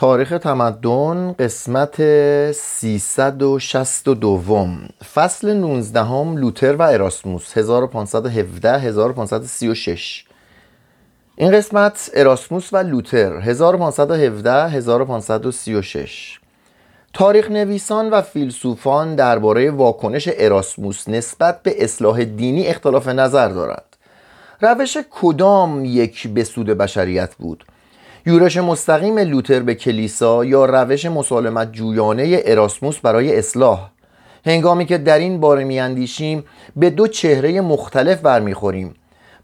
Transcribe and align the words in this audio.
تاریخ 0.00 0.38
تمدن 0.38 1.34
قسمت 1.38 2.02
362 2.52 4.68
فصل 5.14 5.54
19 5.54 6.02
هم 6.02 6.36
لوتر 6.36 6.76
و 6.76 6.82
اراسموس 6.82 7.58
1517 7.58 8.78
1536 8.78 10.24
این 11.36 11.52
قسمت 11.52 12.10
اراسموس 12.14 12.72
و 12.72 12.76
لوتر 12.76 13.40
1517 13.40 14.68
1536 14.68 16.40
تاریخ 17.12 17.50
نویسان 17.50 18.10
و 18.10 18.22
فیلسوفان 18.22 19.14
درباره 19.14 19.70
واکنش 19.70 20.28
اراسموس 20.32 21.08
نسبت 21.08 21.62
به 21.62 21.84
اصلاح 21.84 22.24
دینی 22.24 22.66
اختلاف 22.66 23.08
نظر 23.08 23.48
دارند. 23.48 23.96
روش 24.60 24.98
کدام 25.10 25.84
یک 25.84 26.28
به 26.28 26.44
سود 26.44 26.66
بشریت 26.66 27.34
بود؟ 27.34 27.64
یورش 28.28 28.56
مستقیم 28.56 29.18
لوتر 29.18 29.60
به 29.60 29.74
کلیسا 29.74 30.44
یا 30.44 30.64
روش 30.64 31.06
مسالمت 31.06 31.72
جویانه 31.72 32.42
اراسموس 32.44 32.98
برای 32.98 33.38
اصلاح. 33.38 33.90
هنگامی 34.46 34.86
که 34.86 34.98
در 34.98 35.18
این 35.18 35.40
باره 35.40 35.64
میاندیشیم 35.64 36.44
به 36.76 36.90
دو 36.90 37.06
چهره 37.06 37.60
مختلف 37.60 38.20
برمیخوریم. 38.20 38.94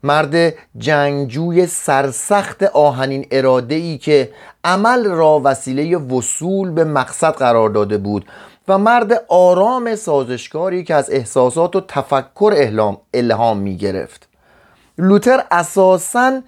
مرد 0.03 0.55
جنگجوی 0.79 1.67
سرسخت 1.67 2.63
آهنین 2.63 3.27
اراده 3.31 3.75
ای 3.75 3.99
که 3.99 4.31
عمل 4.65 5.05
را 5.05 5.41
وسیله 5.45 5.97
وصول 5.97 6.71
به 6.71 6.85
مقصد 6.85 7.33
قرار 7.33 7.71
داده 7.71 7.99
بود 7.99 8.25
و 8.69 8.79
مرد 8.79 9.25
آرام 9.29 9.95
سازشکاری 9.95 10.85
که 10.85 10.95
از 10.95 11.11
احساسات 11.11 11.77
و 11.77 11.81
تفکر 11.81 12.71
الهام 13.15 13.59
می 13.59 13.77
گرفت 13.77 14.29
لوتر 14.99 15.45
اساساً 15.51 16.41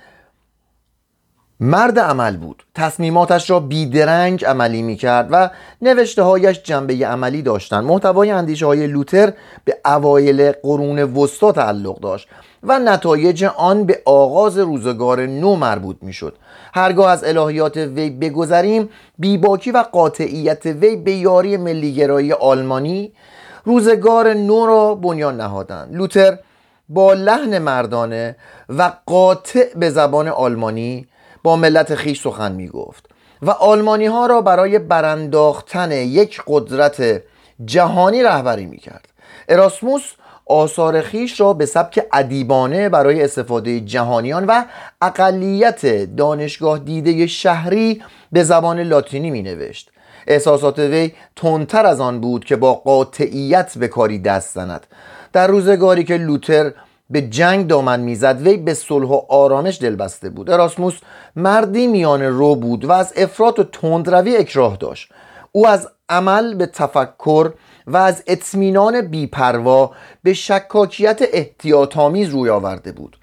مرد 1.60 1.98
عمل 1.98 2.36
بود. 2.36 2.62
تصمیماتش 2.74 3.50
را 3.50 3.60
بیدرنگ 3.60 4.44
عملی 4.44 4.82
می 4.82 4.96
کرد 4.96 5.28
و 5.30 5.50
نوشته 5.82 6.22
هایش 6.22 6.62
جنبه 6.62 7.06
عملی 7.06 7.42
داشتند. 7.42 7.84
محتوای 7.84 8.30
اندیشه 8.30 8.66
های 8.66 8.86
لوتر 8.86 9.32
به 9.64 9.76
اوایل 9.84 10.52
قرون 10.52 10.98
وسطا 10.98 11.52
تعلق 11.52 12.00
داشت 12.00 12.28
و 12.62 12.78
نتایج 12.78 13.44
آن 13.44 13.84
به 13.84 14.02
آغاز 14.04 14.58
روزگار 14.58 15.26
نو 15.26 15.56
مربوط 15.56 15.96
می 16.02 16.12
شد 16.12 16.36
هرگاه 16.74 17.10
از 17.10 17.24
الهیات 17.24 17.76
وی 17.76 18.10
بگذریم 18.10 18.88
بیباکی 19.18 19.70
و 19.70 19.84
قاطعیت 19.92 20.66
وی 20.66 20.96
به 20.96 21.12
یاری 21.12 21.56
ملیگرایی 21.56 22.32
آلمانی 22.32 23.12
روزگار 23.64 24.34
نو 24.34 24.66
را 24.66 24.94
بنیان 24.94 25.40
نهادند. 25.40 25.96
لوتر 25.96 26.38
با 26.88 27.12
لحن 27.12 27.58
مردانه 27.58 28.36
و 28.68 28.92
قاطع 29.06 29.74
به 29.76 29.90
زبان 29.90 30.28
آلمانی 30.28 31.06
با 31.46 31.56
ملت 31.56 31.94
خیش 31.94 32.20
سخن 32.20 32.52
می 32.52 32.68
گفت 32.68 33.04
و 33.42 33.50
آلمانی 33.50 34.06
ها 34.06 34.26
را 34.26 34.40
برای 34.42 34.78
برانداختن 34.78 35.92
یک 35.92 36.42
قدرت 36.46 37.22
جهانی 37.64 38.22
رهبری 38.22 38.66
می 38.66 38.76
کرد 38.76 39.08
اراسموس 39.48 40.02
آثار 40.46 41.00
خیش 41.00 41.40
را 41.40 41.52
به 41.52 41.66
سبک 41.66 42.06
ادیبانه 42.12 42.88
برای 42.88 43.22
استفاده 43.22 43.80
جهانیان 43.80 44.44
و 44.46 44.64
اقلیت 45.02 45.86
دانشگاه 46.16 46.78
دیده 46.78 47.26
شهری 47.26 48.02
به 48.32 48.44
زبان 48.44 48.80
لاتینی 48.80 49.30
می 49.30 49.42
نوشت 49.42 49.90
احساسات 50.26 50.78
وی 50.78 51.12
تندتر 51.36 51.86
از 51.86 52.00
آن 52.00 52.20
بود 52.20 52.44
که 52.44 52.56
با 52.56 52.74
قاطعیت 52.74 53.78
به 53.78 53.88
کاری 53.88 54.18
دست 54.18 54.54
زند. 54.54 54.86
در 55.32 55.46
روزگاری 55.46 56.04
که 56.04 56.16
لوتر 56.16 56.72
به 57.10 57.22
جنگ 57.22 57.66
دامن 57.66 58.00
می‌زد 58.00 58.40
وی 58.42 58.56
به 58.56 58.74
صلح 58.74 59.08
و 59.08 59.20
آرامش 59.28 59.82
دلبسته 59.82 60.30
بود. 60.30 60.50
اراسموس 60.50 60.98
مردی 61.36 61.86
میان 61.86 62.22
رو 62.22 62.56
بود 62.56 62.84
و 62.84 62.92
از 62.92 63.12
افراط 63.16 63.58
و 63.58 63.64
تندروی 63.64 64.36
اکراه 64.36 64.76
داشت. 64.76 65.12
او 65.52 65.68
از 65.68 65.88
عمل 66.08 66.54
به 66.54 66.66
تفکر 66.66 67.52
و 67.86 67.96
از 67.96 68.22
اطمینان 68.26 69.00
بیپروا 69.00 69.90
به 70.22 70.34
شکاکیت 70.34 71.20
احتیاطآمیز 71.32 72.28
روی 72.28 72.50
آورده 72.50 72.92
بود. 72.92 73.16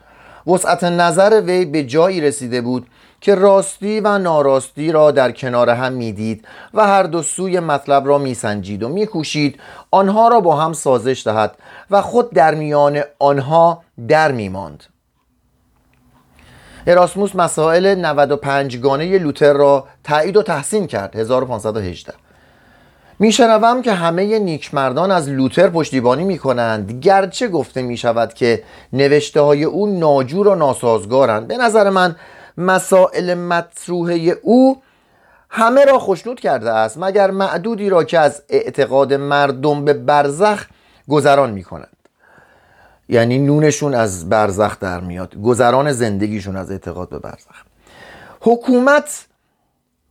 وسعت 0.47 0.83
نظر 0.83 1.41
وی 1.45 1.65
به 1.65 1.83
جایی 1.83 2.21
رسیده 2.21 2.61
بود 2.61 2.87
که 3.23 3.35
راستی 3.35 3.99
و 3.99 4.17
ناراستی 4.17 4.91
را 4.91 5.11
در 5.11 5.31
کنار 5.31 5.69
هم 5.69 5.93
می‌دید 5.93 6.45
و 6.73 6.87
هر 6.87 7.03
دو 7.03 7.21
سوی 7.21 7.59
مطلب 7.59 8.07
را 8.07 8.17
میسنجید 8.17 8.83
و 8.83 8.89
میکوشید 8.89 9.59
آنها 9.91 10.27
را 10.27 10.39
با 10.39 10.55
هم 10.55 10.73
سازش 10.73 11.23
دهد 11.25 11.55
و 11.91 12.01
خود 12.01 12.33
در 12.33 12.55
میان 12.55 13.01
آنها 13.19 13.83
در 14.07 14.31
میماند. 14.31 14.83
اراسموس 16.87 17.35
مسائل 17.35 17.95
95 17.95 18.79
گانه 18.79 19.17
لوتر 19.17 19.53
را 19.53 19.87
تایید 20.03 20.37
و 20.37 20.43
تحسین 20.43 20.87
کرد 20.87 21.15
1518 21.15 22.13
میشنوم 23.19 23.81
که 23.81 23.93
همه 23.93 24.39
نیکمردان 24.39 25.11
از 25.11 25.29
لوتر 25.29 25.69
پشتیبانی 25.69 26.23
می‌کنند 26.23 26.91
گرچه 26.91 27.47
گفته 27.47 27.81
می‌شود 27.81 28.33
که 28.33 28.63
نوشته 28.93 29.41
های 29.41 29.63
او 29.63 29.99
ناجور 29.99 30.47
و 30.47 30.55
ناسازگارند. 30.55 31.47
به 31.47 31.57
نظر 31.57 31.89
من 31.89 32.15
مسائل 32.57 33.33
مطروحه 33.33 34.15
او 34.41 34.81
همه 35.49 35.85
را 35.85 35.99
خوشنود 35.99 36.39
کرده 36.39 36.71
است 36.71 36.97
مگر 36.97 37.31
معدودی 37.31 37.89
را 37.89 38.03
که 38.03 38.19
از 38.19 38.43
اعتقاد 38.49 39.13
مردم 39.13 39.85
به 39.85 39.93
برزخ 39.93 40.65
گذران 41.09 41.51
می 41.51 41.63
کنند 41.63 41.97
یعنی 43.09 43.39
نونشون 43.39 43.93
از 43.93 44.29
برزخ 44.29 44.79
در 44.79 44.99
میاد 44.99 45.35
گذران 45.35 45.91
زندگیشون 45.91 46.55
از 46.55 46.71
اعتقاد 46.71 47.09
به 47.09 47.19
برزخ. 47.19 47.63
حکومت 48.41 49.25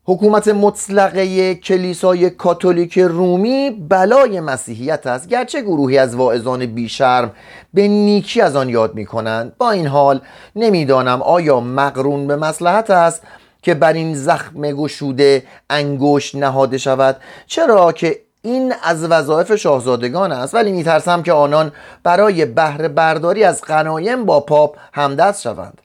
حکومت 0.04 0.48
مطلقه 0.48 1.54
کلیسای 1.54 2.30
کاتولیک 2.30 2.98
رومی 2.98 3.70
بلای 3.70 4.40
مسیحیت 4.40 5.06
است. 5.06 5.28
گرچه 5.28 5.60
گروهی 5.60 5.98
از 5.98 6.14
واعظان 6.14 6.66
بیشرم 6.66 7.30
به 7.74 7.88
نیکی 7.88 8.40
از 8.40 8.56
آن 8.56 8.68
یاد 8.68 8.94
می 8.94 9.06
کنند 9.06 9.56
با 9.58 9.70
این 9.70 9.86
حال 9.86 10.20
نمی‌دانم 10.56 11.22
آیا 11.22 11.60
مقرون 11.60 12.26
به 12.26 12.36
مسلحت 12.36 12.90
است 12.90 13.22
که 13.62 13.74
بر 13.74 13.92
این 13.92 14.14
زخم 14.14 14.60
گشوده 14.60 15.42
انگشت 15.70 16.34
نهاده 16.34 16.78
شود؟ 16.78 17.16
چرا 17.46 17.92
که 17.92 18.20
این 18.42 18.74
از 18.82 19.04
وظایف 19.04 19.54
شاهزادگان 19.54 20.32
است. 20.32 20.54
ولی 20.54 20.72
میترسم 20.72 21.22
که 21.22 21.32
آنان 21.32 21.72
برای 22.02 22.44
بهره 22.46 22.88
برداری 22.88 23.44
از 23.44 23.62
غنایم 23.62 24.24
با 24.24 24.40
پاپ 24.40 24.76
همدست 24.92 25.42
شوند. 25.42 25.81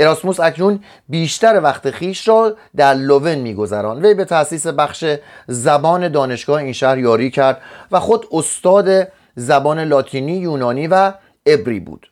اراسموس 0.00 0.40
اکنون 0.40 0.80
بیشتر 1.08 1.60
وقت 1.62 1.90
خیش 1.90 2.28
را 2.28 2.56
در 2.76 2.94
لوون 2.94 3.34
میگذران 3.34 4.06
وی 4.06 4.14
به 4.14 4.24
تأسیس 4.24 4.66
بخش 4.66 5.04
زبان 5.46 6.08
دانشگاه 6.08 6.62
این 6.62 6.72
شهر 6.72 6.98
یاری 6.98 7.30
کرد 7.30 7.60
و 7.92 8.00
خود 8.00 8.26
استاد 8.32 9.08
زبان 9.36 9.80
لاتینی 9.80 10.36
یونانی 10.36 10.86
و 10.86 11.12
ابری 11.46 11.80
بود. 11.80 12.06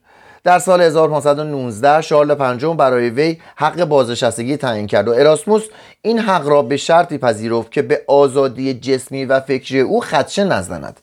در 0.45 0.59
سال 0.59 0.81
1519 0.81 2.01
شارل 2.01 2.35
پنجم 2.35 2.77
برای 2.77 3.11
وی 3.11 3.39
حق 3.57 3.85
بازنشستگی 3.85 4.57
تعیین 4.57 4.87
کرد 4.87 5.09
و 5.09 5.13
اراسموس 5.13 5.65
این 6.03 6.19
حق 6.19 6.49
را 6.49 6.63
به 6.63 6.77
شرطی 6.77 7.19
پذیرفت 7.19 7.73
که 7.73 7.83
به 7.83 8.03
آزادی 8.07 8.75
جسمی 8.75 9.25
و 9.25 9.41
فکری 9.41 9.81
او 9.81 10.01
خدشه 10.01 10.45
نزند. 10.45 11.01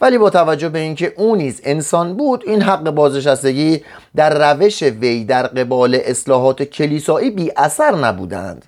ولی 0.00 0.18
با 0.18 0.30
توجه 0.30 0.68
به 0.68 0.78
اینکه 0.78 1.12
او 1.16 1.36
نیز 1.36 1.60
انسان 1.64 2.16
بود 2.16 2.44
این 2.46 2.62
حق 2.62 2.90
بازنشستگی 2.90 3.84
در 4.16 4.52
روش 4.52 4.82
وی 4.82 5.24
در 5.24 5.46
قبال 5.46 5.94
اصلاحات 6.04 6.62
کلیسایی 6.62 7.30
بی 7.30 7.52
اثر 7.56 7.94
نبودند. 7.94 8.64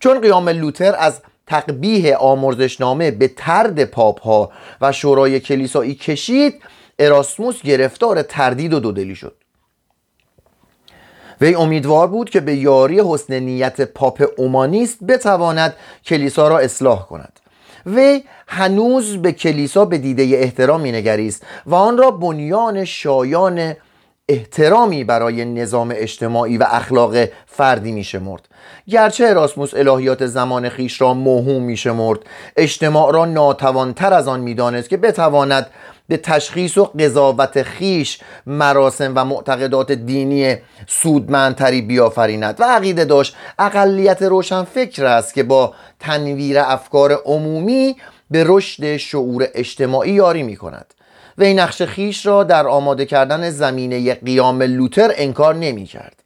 چون 0.00 0.20
قیام 0.20 0.48
لوتر 0.48 0.94
از 0.98 1.20
تقبیه 1.46 2.16
آمرزشنامه 2.16 3.10
به 3.10 3.28
ترد 3.28 3.84
پاپ 3.84 4.20
ها 4.20 4.50
و 4.80 4.92
شورای 4.92 5.40
کلیسایی 5.40 5.94
کشید 5.94 6.62
اراسموس 6.98 7.62
گرفتار 7.62 8.22
تردید 8.22 8.74
و 8.74 8.80
دودلی 8.80 9.14
شد. 9.14 9.34
وی 11.40 11.54
امیدوار 11.54 12.06
بود 12.06 12.30
که 12.30 12.40
به 12.40 12.54
یاری 12.54 13.00
حسن 13.00 13.38
نیت 13.38 13.80
پاپ 13.80 14.24
اومانیست 14.36 15.04
بتواند 15.04 15.74
کلیسا 16.04 16.48
را 16.48 16.58
اصلاح 16.58 17.06
کند. 17.06 17.40
وی 17.86 18.24
هنوز 18.48 19.16
به 19.16 19.32
کلیسا 19.32 19.84
به 19.84 19.98
دیده 19.98 20.22
احترام 20.22 20.80
نگریست 20.80 21.46
و 21.66 21.74
آن 21.74 21.98
را 21.98 22.10
بنیان 22.10 22.84
شایان 22.84 23.74
احترامی 24.28 25.04
برای 25.04 25.44
نظام 25.44 25.92
اجتماعی 25.96 26.58
و 26.58 26.66
اخلاق 26.70 27.16
فردی 27.46 27.92
می 27.92 28.04
شمرد. 28.04 28.48
گرچه 28.88 29.26
اراسموس 29.26 29.74
الهیات 29.74 30.26
زمان 30.26 30.68
خیش 30.68 31.00
را 31.00 31.14
موهوم 31.14 31.62
می 31.62 31.76
شمرد 31.76 32.18
اجتماع 32.56 33.12
را 33.12 33.24
ناتوانتر 33.24 34.14
از 34.14 34.28
آن 34.28 34.40
می‌دانست 34.40 34.88
که 34.88 34.96
بتواند 34.96 35.66
به 36.08 36.16
تشخیص 36.16 36.78
و 36.78 36.84
قضاوت 36.84 37.62
خیش 37.62 38.18
مراسم 38.46 39.12
و 39.16 39.24
معتقدات 39.24 39.92
دینی 39.92 40.56
سودمندتری 40.86 41.82
بیافریند. 41.82 42.56
و 42.58 42.64
عقیده 42.64 43.04
داشت 43.04 43.36
اقلیت 43.58 44.22
روشن 44.22 44.64
فکر 44.64 45.04
است 45.04 45.34
که 45.34 45.42
با 45.42 45.74
تنویر 46.00 46.58
افکار 46.58 47.12
عمومی 47.12 47.96
به 48.30 48.44
رشد 48.46 48.96
شعور 48.96 49.48
اجتماعی 49.54 50.12
یاری 50.12 50.42
می 50.42 50.56
کند. 50.56 50.94
وی 51.38 51.54
نقش 51.54 51.82
خیش 51.82 52.26
را 52.26 52.44
در 52.44 52.66
آماده 52.66 53.06
کردن 53.06 53.50
زمینه 53.50 54.14
قیام 54.14 54.62
لوتر 54.62 55.10
انکار 55.16 55.54
نمی 55.54 55.84
کرد 55.84 56.22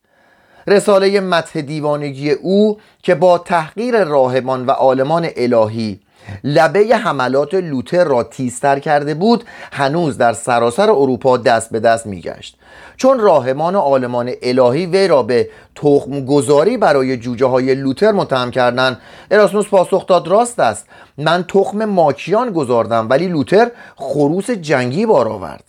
رساله 0.67 1.21
متح 1.21 1.61
دیوانگی 1.61 2.31
او 2.31 2.81
که 3.03 3.15
با 3.15 3.39
تحقیر 3.39 4.05
راهبان 4.05 4.67
و 4.67 4.71
عالمان 4.71 5.29
الهی 5.37 6.01
لبه 6.45 6.97
حملات 6.97 7.55
لوتر 7.55 8.05
را 8.05 8.23
تیزتر 8.23 8.79
کرده 8.79 9.15
بود 9.15 9.45
هنوز 9.73 10.19
در 10.19 10.33
سراسر 10.33 10.91
اروپا 10.91 11.37
دست 11.37 11.71
به 11.71 11.81
دست 11.81 12.07
میگشت. 12.07 12.57
چون 12.97 13.21
راهبان 13.21 13.75
و 13.75 13.79
عالمان 13.79 14.33
الهی 14.43 14.87
وی 14.87 15.09
را 15.09 15.23
به 15.23 15.49
تخم 15.75 16.25
گذاری 16.25 16.77
برای 16.77 17.17
جوجه 17.17 17.47
های 17.47 17.75
لوتر 17.75 18.13
متهم 18.13 18.51
کردند 18.51 18.99
اراسموس 19.31 19.69
پاسخ 19.69 20.07
داد 20.07 20.29
راست 20.29 20.61
است 20.61 20.87
من 21.19 21.45
تخم 21.49 21.85
ماکیان 21.85 22.51
گذاردم 22.51 23.07
ولی 23.11 23.29
لوتر 23.29 23.71
خروس 23.97 24.51
جنگی 24.51 25.07
بار 25.07 25.29
آورد. 25.29 25.65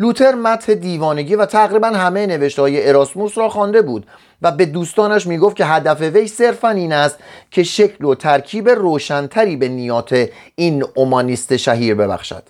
لوتر 0.00 0.34
متح 0.34 0.74
دیوانگی 0.74 1.34
و 1.34 1.46
تقریبا 1.46 1.88
همه 1.88 2.26
نوشته 2.26 2.62
های 2.62 2.88
اراسموس 2.88 3.38
را 3.38 3.48
خوانده 3.48 3.82
بود. 3.82 4.06
و 4.42 4.52
به 4.52 4.66
دوستانش 4.66 5.26
می‌گفت 5.26 5.56
که 5.56 5.64
هدف 5.64 6.00
وی 6.00 6.28
صرفا 6.28 6.68
این 6.70 6.92
است 6.92 7.18
که 7.50 7.62
شکل 7.62 8.04
و 8.04 8.14
ترکیب 8.14 8.68
روشنتری 8.68 9.56
به 9.56 9.68
نیات 9.68 10.28
این 10.54 10.84
اومانیست 10.94 11.56
شهیر 11.56 11.94
ببخشد. 11.94 12.42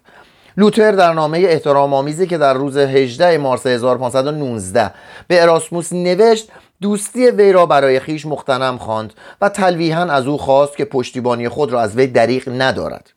لوتر 0.56 0.92
در 0.92 1.12
نامه 1.12 1.38
احترام 1.38 1.94
آمیزی 1.94 2.26
که 2.26 2.38
در 2.38 2.54
روز 2.54 2.76
18 2.76 3.38
مارس 3.38 3.66
1519 3.66 4.90
به 5.28 5.42
اراسموس 5.42 5.92
نوشت 5.92 6.48
دوستی 6.80 7.26
وی 7.26 7.52
را 7.52 7.66
برای 7.66 8.00
خیش 8.00 8.26
مختنم 8.26 8.78
خواند 8.78 9.14
و 9.40 9.48
تلویحا 9.48 10.02
از 10.02 10.26
او 10.26 10.38
خواست 10.38 10.76
که 10.76 10.84
پشتیبانی 10.84 11.48
خود 11.48 11.72
را 11.72 11.80
از 11.80 11.96
وی 11.96 12.06
دریغ 12.06 12.42
ندارد. 12.48 13.10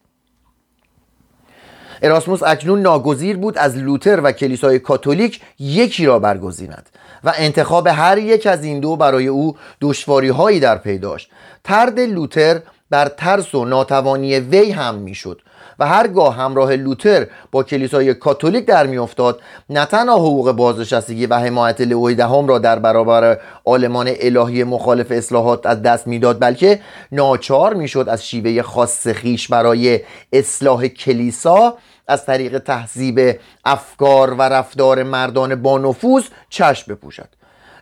اراسموس 2.03 2.43
اکنون 2.43 2.81
ناگزیر 2.81 3.37
بود 3.37 3.57
از 3.57 3.77
لوتر 3.77 4.19
و 4.23 4.31
کلیسای 4.31 4.79
کاتولیک 4.79 5.41
یکی 5.59 6.05
را 6.05 6.19
برگزیند 6.19 6.89
و 7.23 7.33
انتخاب 7.37 7.87
هر 7.87 8.17
یک 8.17 8.47
از 8.47 8.63
این 8.63 8.79
دو 8.79 8.95
برای 8.95 9.27
او 9.27 9.57
دشواری 9.81 10.29
هایی 10.29 10.59
در 10.59 10.77
پی 10.77 10.97
داشت. 10.97 11.29
ترد 11.63 11.99
لوتر 11.99 12.59
بر 12.89 13.07
ترس 13.07 13.55
و 13.55 13.65
ناتوانی 13.65 14.39
وی 14.39 14.71
هم 14.71 14.95
می‌شد 14.95 15.41
و 15.79 15.87
هرگاه 15.87 16.35
همراه 16.35 16.75
لوتر 16.75 17.27
با 17.51 17.63
کلیسای 17.63 18.13
کاتولیک 18.13 18.65
در 18.65 18.87
میافتاد 18.87 19.41
نه 19.69 19.85
تنها 19.85 20.15
حقوق 20.15 20.51
بازنشستگی 20.51 21.25
و 21.25 21.35
حمایت 21.35 21.81
لئوی 21.81 22.15
دهم 22.15 22.47
را 22.47 22.59
در 22.59 22.79
برابر 22.79 23.37
آلمان 23.65 24.11
الهی 24.19 24.63
مخالف 24.63 25.11
اصلاحات 25.11 25.65
از 25.65 25.81
دست 25.81 26.07
می‌داد 26.07 26.41
بلکه 26.41 26.79
ناچار 27.11 27.73
می‌شد 27.73 28.09
از 28.09 28.25
شیوه 28.25 28.61
خاص 28.61 29.07
خیش 29.07 29.47
برای 29.47 29.99
اصلاح 30.33 30.87
کلیسا 30.87 31.77
از 32.07 32.25
طریق 32.25 32.57
تهذیب 32.57 33.39
افکار 33.65 34.33
و 34.33 34.41
رفتار 34.41 35.03
مردان 35.03 35.61
با 35.61 35.77
نفوذ 35.77 36.23
چشم 36.49 36.93
بپوشد. 36.93 37.29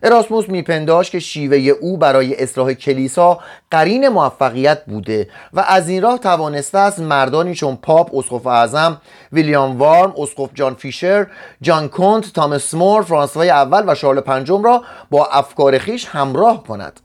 اراسموس 0.03 0.49
میپنداش 0.49 1.11
که 1.11 1.19
شیوه 1.19 1.57
او 1.57 1.97
برای 1.97 2.43
اصلاح 2.43 2.73
کلیسا 2.73 3.39
قرین 3.71 4.07
موفقیت 4.07 4.85
بوده 4.85 5.29
و 5.53 5.59
از 5.59 5.89
این 5.89 6.01
راه 6.01 6.17
توانسته 6.17 6.77
است 6.77 6.99
مردانی 6.99 7.55
چون 7.55 7.75
پاپ 7.75 8.15
اسقف 8.15 8.47
اعظم 8.47 9.01
ویلیام 9.31 9.77
وارم 9.77 10.13
اسقف 10.17 10.49
جان 10.53 10.75
فیشر 10.75 11.27
جان 11.61 11.87
کونت 11.87 12.33
تامس 12.33 12.73
مور 12.73 13.01
فرانسوای 13.03 13.49
اول 13.49 13.83
و 13.87 13.95
شارل 13.95 14.19
پنجم 14.19 14.63
را 14.63 14.83
با 15.09 15.25
افکار 15.25 15.77
خیش 15.77 16.05
همراه 16.05 16.63
کند. 16.63 16.99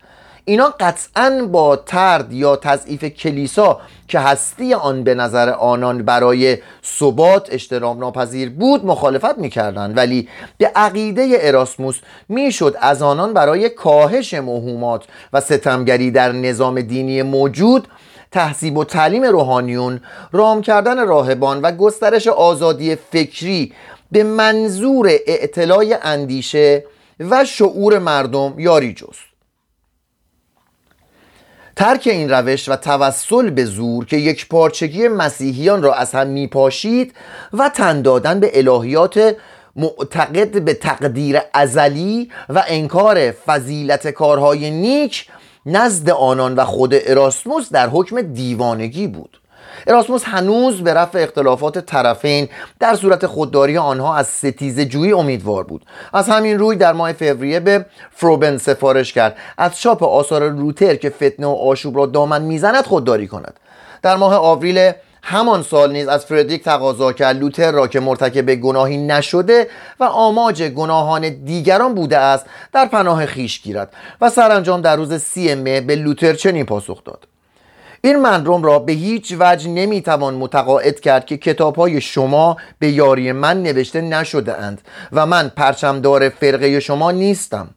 اینا 0.48 0.74
قطعا 0.80 1.48
با 1.52 1.76
ترد 1.76 2.32
یا 2.32 2.56
تضعیف 2.56 3.04
کلیسا 3.04 3.80
که 4.08 4.18
هستی 4.18 4.74
آن 4.74 5.04
به 5.04 5.14
نظر 5.14 5.48
آنان 5.48 6.02
برای 6.02 6.58
ثبات 6.84 7.48
اجترام 7.52 7.98
ناپذیر 7.98 8.50
بود 8.50 8.86
مخالفت 8.86 9.38
می‌کردند. 9.38 9.96
ولی 9.96 10.28
به 10.58 10.72
عقیده 10.74 11.38
اراسموس 11.40 11.98
می‌شد 12.28 12.74
از 12.80 13.02
آنان 13.02 13.32
برای 13.32 13.68
کاهش 13.68 14.34
مهمات 14.34 15.04
و 15.32 15.40
ستمگری 15.40 16.10
در 16.10 16.32
نظام 16.32 16.80
دینی 16.80 17.22
موجود 17.22 17.88
تحصیب 18.32 18.76
و 18.76 18.84
تعلیم 18.84 19.24
روحانیون 19.24 20.00
رام 20.32 20.62
کردن 20.62 21.06
راهبان 21.06 21.60
و 21.60 21.72
گسترش 21.72 22.26
آزادی 22.28 22.96
فکری 22.96 23.72
به 24.12 24.22
منظور 24.22 25.08
اعتلای 25.26 25.96
اندیشه 26.02 26.84
و 27.20 27.44
شعور 27.44 27.98
مردم 27.98 28.54
یاری 28.58 28.92
جست. 28.92 29.35
ترک 31.76 32.06
این 32.06 32.30
روش 32.30 32.68
و 32.68 32.76
توسل 32.76 33.50
به 33.50 33.64
زور 33.64 34.04
که 34.04 34.16
یک 34.16 34.48
پارچگی 34.48 35.08
مسیحیان 35.08 35.82
را 35.82 35.94
از 35.94 36.12
هم 36.12 36.26
میپاشید 36.26 37.14
و 37.52 37.68
تن 37.68 38.02
دادن 38.02 38.40
به 38.40 38.50
الهیات 38.54 39.36
معتقد 39.76 40.62
به 40.62 40.74
تقدیر 40.74 41.38
ازلی 41.54 42.30
و 42.48 42.64
انکار 42.68 43.30
فضیلت 43.30 44.08
کارهای 44.08 44.70
نیک 44.70 45.26
نزد 45.66 46.10
آنان 46.10 46.54
و 46.54 46.64
خود 46.64 46.94
اراسموس 46.94 47.72
در 47.72 47.88
حکم 47.88 48.22
دیوانگی 48.22 49.06
بود. 49.06 49.40
اراسموس 49.86 50.24
هنوز 50.24 50.82
به 50.82 50.94
رفع 50.94 51.18
اختلافات 51.18 51.78
طرفین 51.78 52.48
در 52.80 52.94
صورت 52.94 53.26
خودداری 53.26 53.78
آنها 53.78 54.16
از 54.16 54.26
ستیز 54.26 54.80
جویی 54.80 55.12
امیدوار 55.12 55.64
بود. 55.64 55.86
از 56.12 56.28
همین 56.28 56.58
روی 56.58 56.76
در 56.76 56.92
ماه 56.92 57.12
فوریه 57.12 57.60
به 57.60 57.86
فروبن 58.10 58.58
سفارش 58.58 59.12
کرد. 59.12 59.36
از 59.58 59.80
چاپ 59.80 60.02
آثار 60.02 60.48
روتر 60.48 60.94
که 60.94 61.10
فتنه 61.10 61.46
و 61.46 61.50
آشوب 61.50 61.96
را 61.96 62.06
دامن 62.06 62.42
می‌زند 62.42 62.84
خودداری 62.84 63.26
کند. 63.26 63.60
در 64.02 64.16
ماه 64.16 64.34
آوریل 64.34 64.92
همان 65.22 65.62
سال 65.62 65.92
نیز 65.92 66.08
از 66.08 66.26
فردریک 66.26 66.64
تقاضا 66.64 67.12
کرد. 67.12 67.36
لوتر 67.36 67.72
را 67.72 67.86
که 67.86 68.00
مرتکب 68.00 68.54
گناهی 68.54 68.96
نشده 68.96 69.68
و 70.00 70.04
آماج 70.04 70.62
گناهان 70.62 71.28
دیگران 71.44 71.94
بوده 71.94 72.18
است 72.18 72.46
در 72.72 72.86
پناه 72.86 73.26
خیش 73.26 73.62
گیرد 73.62 73.92
و 74.20 74.30
سرانجام 74.30 74.80
در 74.80 74.96
روز 74.96 75.14
سی 75.14 75.54
مه 75.54 75.80
به 75.80 75.96
لوتر 75.96 76.32
چنین 76.32 76.66
پاسخ 76.66 77.04
داد. 77.04 77.26
این 78.02 78.16
مردم 78.16 78.62
را 78.62 78.78
به 78.78 78.92
هیچ 78.92 79.34
وجه 79.38 79.68
نمی‌توان 79.68 80.34
متقاعد 80.34 81.00
کرد 81.00 81.26
که 81.26 81.36
کتاب 81.36 81.76
های 81.76 82.00
شما 82.00 82.56
به 82.78 82.90
یاری 82.90 83.32
من 83.32 83.62
نوشته 83.62 84.00
نشده 84.00 84.54
اند 84.60 84.80
و 85.12 85.26
من 85.26 85.48
پرچمدار 85.48 86.28
فرقه 86.28 86.80
شما 86.80 87.10
نیستم. 87.10 87.68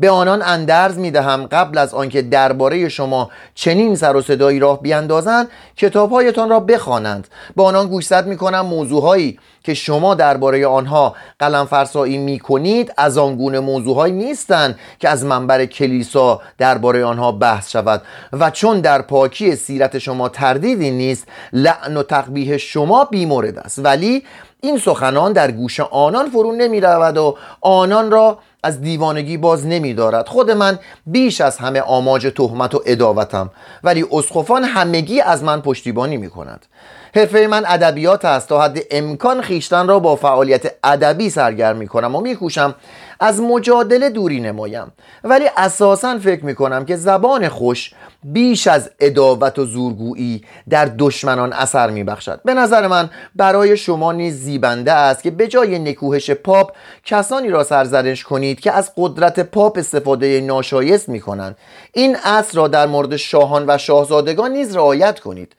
به 0.00 0.10
آنان 0.10 0.42
اندرز 0.42 0.98
می 0.98 1.10
دهم 1.10 1.46
قبل 1.46 1.78
از 1.78 1.94
آنکه 1.94 2.22
درباره 2.22 2.88
شما 2.88 3.30
چنین 3.54 3.96
سر 3.96 4.16
و 4.16 4.22
صدایی 4.22 4.58
راه 4.58 4.82
بیاندازند 4.82 5.48
کتابهایتان 5.76 6.50
را 6.50 6.60
بخوانند. 6.60 7.28
به 7.56 7.62
آنان 7.62 7.88
گوشزد 7.88 8.26
می 8.26 8.36
کنم 8.36 8.60
موضوعهایی 8.60 9.38
که 9.64 9.74
شما 9.74 10.14
درباره 10.14 10.66
آنها 10.66 11.14
قلم 11.38 11.66
فرسایی 11.66 12.18
می 12.18 12.38
کنید 12.38 12.92
از 12.96 13.18
آن 13.18 13.36
گونه 13.36 13.60
موضوعهایی 13.60 14.12
نیستند 14.12 14.78
که 14.98 15.08
از 15.08 15.24
منبر 15.24 15.66
کلیسا 15.66 16.40
درباره 16.58 17.04
آنها 17.04 17.32
بحث 17.32 17.70
شود. 17.70 18.02
و 18.32 18.50
چون 18.50 18.80
در 18.80 19.02
پاکی 19.02 19.56
سیرت 19.56 19.98
شما 19.98 20.28
تردیدی 20.28 20.90
نیست 20.90 21.26
لعن 21.52 21.96
و 21.96 22.02
تقبیه 22.02 22.58
شما 22.58 23.04
بیمورد 23.04 23.58
است. 23.58 23.78
ولی 23.84 24.22
این 24.60 24.78
سخنان 24.78 25.32
در 25.32 25.50
گوش 25.50 25.80
آنان 25.80 26.30
فرو 26.30 26.52
نمی 26.52 26.80
رود 26.80 27.16
و 27.16 27.36
آنان 27.60 28.10
را 28.10 28.38
از 28.62 28.80
دیوانگی 28.80 29.36
باز 29.36 29.66
نمی 29.66 29.94
دارد 29.94 30.28
خود 30.28 30.50
من 30.50 30.78
بیش 31.06 31.40
از 31.40 31.58
همه 31.58 31.80
آماج 31.80 32.32
تهمت 32.36 32.74
و 32.74 32.82
اداوتم 32.86 33.50
ولی 33.84 34.04
اسخفان 34.12 34.64
همگی 34.64 35.20
از 35.20 35.44
من 35.44 35.60
پشتیبانی 35.60 36.16
می 36.16 36.30
کند 36.30 36.66
حرفه 37.14 37.46
من 37.46 37.64
ادبیات 37.66 38.24
است 38.24 38.48
تا 38.48 38.62
حد 38.62 38.78
امکان 38.90 39.42
خیشتن 39.42 39.88
را 39.88 39.98
با 39.98 40.16
فعالیت 40.16 40.74
ادبی 40.84 41.30
سرگرم 41.30 41.76
می 41.76 41.88
کنم 41.88 42.14
و 42.14 42.20
میکوشم 42.20 42.74
از 43.20 43.40
مجادله 43.40 44.10
دوری 44.10 44.40
نمایم. 44.40 44.92
ولی 45.24 45.44
اساسا 45.56 46.18
فکر 46.18 46.44
می 46.44 46.54
کنم 46.54 46.84
که 46.84 46.96
زبان 46.96 47.48
خوش 47.48 47.90
بیش 48.24 48.66
از 48.66 48.90
اداوت 49.00 49.58
و 49.58 49.64
زورگویی 49.64 50.44
در 50.68 50.84
دشمنان 50.98 51.52
اثر 51.52 51.90
می 51.90 52.04
بخشد 52.04 52.40
به 52.44 52.54
نظر 52.54 52.86
من 52.86 53.10
برای 53.36 53.76
شما 53.76 54.12
نیز 54.12 54.34
زیبنده 54.34 54.92
است 54.92 55.22
که 55.22 55.30
به 55.30 55.48
جای 55.48 55.78
نکوهش 55.78 56.30
پاپ 56.30 56.72
کسانی 57.04 57.48
را 57.48 57.64
سرزنش 57.64 58.24
کنید 58.24 58.60
که 58.60 58.72
از 58.72 58.92
قدرت 58.96 59.40
پاپ 59.40 59.78
استفاده 59.78 60.40
ناشایست 60.40 61.08
می 61.08 61.20
کنند 61.20 61.56
این 61.92 62.16
اصل 62.24 62.58
را 62.58 62.68
در 62.68 62.86
مورد 62.86 63.16
شاهان 63.16 63.64
و 63.68 63.78
شاهزادگان 63.78 64.50
نیز 64.50 64.76
رعایت 64.76 65.20
کنید. 65.20 65.56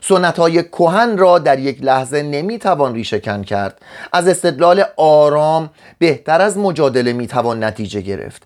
سنت 0.00 0.38
های 0.38 0.62
کوهن 0.62 1.18
را 1.18 1.38
در 1.38 1.58
یک 1.58 1.78
لحظه 1.82 2.22
نمی‌توان 2.22 2.94
ریشهکن 2.94 3.42
کرد. 3.42 3.82
از 4.12 4.28
استدلال 4.28 4.84
آرام 4.96 5.70
بهتر 5.98 6.40
از 6.40 6.58
مجادله 6.58 7.12
می‌توان 7.12 7.64
نتیجه 7.64 8.00
گرفت. 8.00 8.42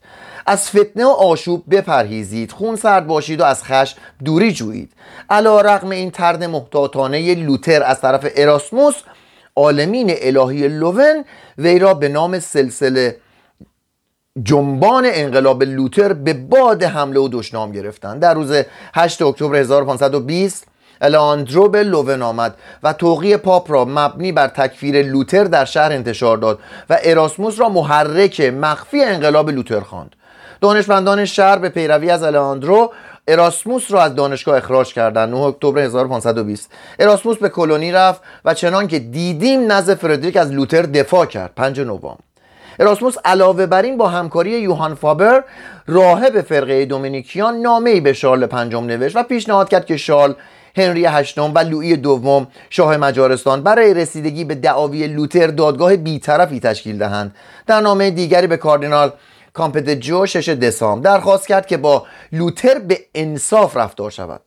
از 0.47 0.71
فتنه 0.71 1.05
و 1.05 1.09
آشوب 1.09 1.65
بپرهیزید 1.71 2.53
خون 2.53 2.77
سرد 2.77 3.07
باشید 3.07 3.41
و 3.41 3.45
از 3.45 3.65
خشم 3.65 3.99
دوری 4.25 4.53
جویید. 4.53 4.93
علا 5.31 5.61
رقم 5.61 5.91
این 5.91 6.11
ترد 6.11 6.45
محتاطانه 6.45 7.35
لوتر 7.35 7.83
از 7.83 8.01
طرف 8.01 8.27
اراسموس 8.37 8.95
عالمین 9.57 10.15
الهی 10.17 10.69
لوون 10.69 11.25
وی 11.59 11.79
را 11.79 11.95
به 11.95 12.09
نام 12.09 12.39
سلسله 12.39 13.17
جنبان 14.43 15.05
انقلاب 15.07 15.63
لوتر 15.63 16.13
به 16.13 16.35
باد 16.35 16.83
حمله 16.83 17.21
و 17.21 17.29
دشنام 17.33 17.73
گرفتند. 17.73 18.21
در 18.21 18.35
روز 18.35 18.53
8 18.95 19.23
اکتبر 19.23 19.57
1520 19.57 20.67
الاندرو 21.03 21.69
به 21.69 21.83
لوون 21.83 22.23
آمد 22.23 22.55
و 22.83 22.93
توقی 22.93 23.37
پاپ 23.37 23.71
را 23.71 23.85
مبنی 23.85 24.33
بر 24.33 24.49
تکفیر 24.49 25.03
لوتر 25.03 25.45
در 25.45 25.65
شهر 25.65 25.93
انتشار 25.93 26.37
داد 26.37 26.59
و 26.91 26.99
اراسموس 27.03 27.61
را 27.61 27.69
محرک 27.69 28.41
مخفی 28.41 29.05
انقلاب 29.05 29.51
لوتر 29.51 29.81
خواند. 29.81 30.17
دانشمندان 30.61 31.25
شهر 31.25 31.59
به 31.59 31.69
پیروی 31.69 32.11
از 32.11 32.23
الاندرو 32.23 32.93
اراسموس 33.29 33.93
را 33.93 34.03
از 34.03 34.15
دانشگاه 34.15 34.57
اخراج 34.57 34.95
کردند. 34.95 35.35
9 35.35 35.41
اکتبر 35.41 35.79
1520 35.79 36.71
اراسموس 36.99 37.39
به 37.39 37.49
کلونی 37.49 37.93
رفت 37.93 38.21
و 38.45 38.55
چنان 38.55 38.89
که 38.89 38.99
دیدیم 38.99 39.73
نزد 39.73 39.95
فردریک 39.95 40.37
از 40.37 40.53
لوتر 40.53 40.83
دفاع 40.83 41.27
کرد. 41.27 41.53
5 41.57 41.81
نوامبر. 41.81 42.17
اراسموس 42.79 43.17
علاوه 43.25 43.67
بر 43.67 43.83
این 43.83 43.97
با 43.97 44.09
همکاری 44.09 44.51
یوهان 44.51 44.95
فابر 44.95 45.45
راهب 45.87 46.41
فرقه 46.41 46.85
دومینیکیان 46.85 47.57
نامه‌ای 47.57 48.01
به 48.01 48.13
شارل 48.13 48.47
پنجم 48.47 48.85
نوشت 48.85 49.17
و 49.17 49.23
پیشنهاد 49.23 49.69
کرد 49.69 49.87
که 49.87 49.97
شارل 49.97 50.33
هنری 50.77 51.07
هشتم 51.07 51.53
و 51.55 51.59
لویی 51.59 51.97
دوم 51.97 52.47
شاه 52.71 52.97
مجارستان 52.97 53.63
برای 53.63 53.95
رسیدگی 53.95 54.45
به 54.45 54.55
دعاوی 54.55 55.07
لوتر 55.07 55.47
دادگاه 55.47 55.97
بیطرفی 55.97 56.61
تشکیل 56.61 56.99
دهند. 56.99 57.35
در 57.67 57.81
نامه 57.81 58.11
دیگری 58.11 58.47
به 58.47 58.57
کاردینال 58.57 59.13
کامپدجو 59.53 60.27
6 60.27 60.49
دسامبر 60.49 61.17
درخواست 61.17 61.49
کرد 61.49 61.67
که 61.67 61.77
با 61.77 62.07
لوتر 62.33 62.79
به 62.79 62.99
انصاف 63.15 63.77
رفتار 63.77 64.11
شود. 64.11 64.41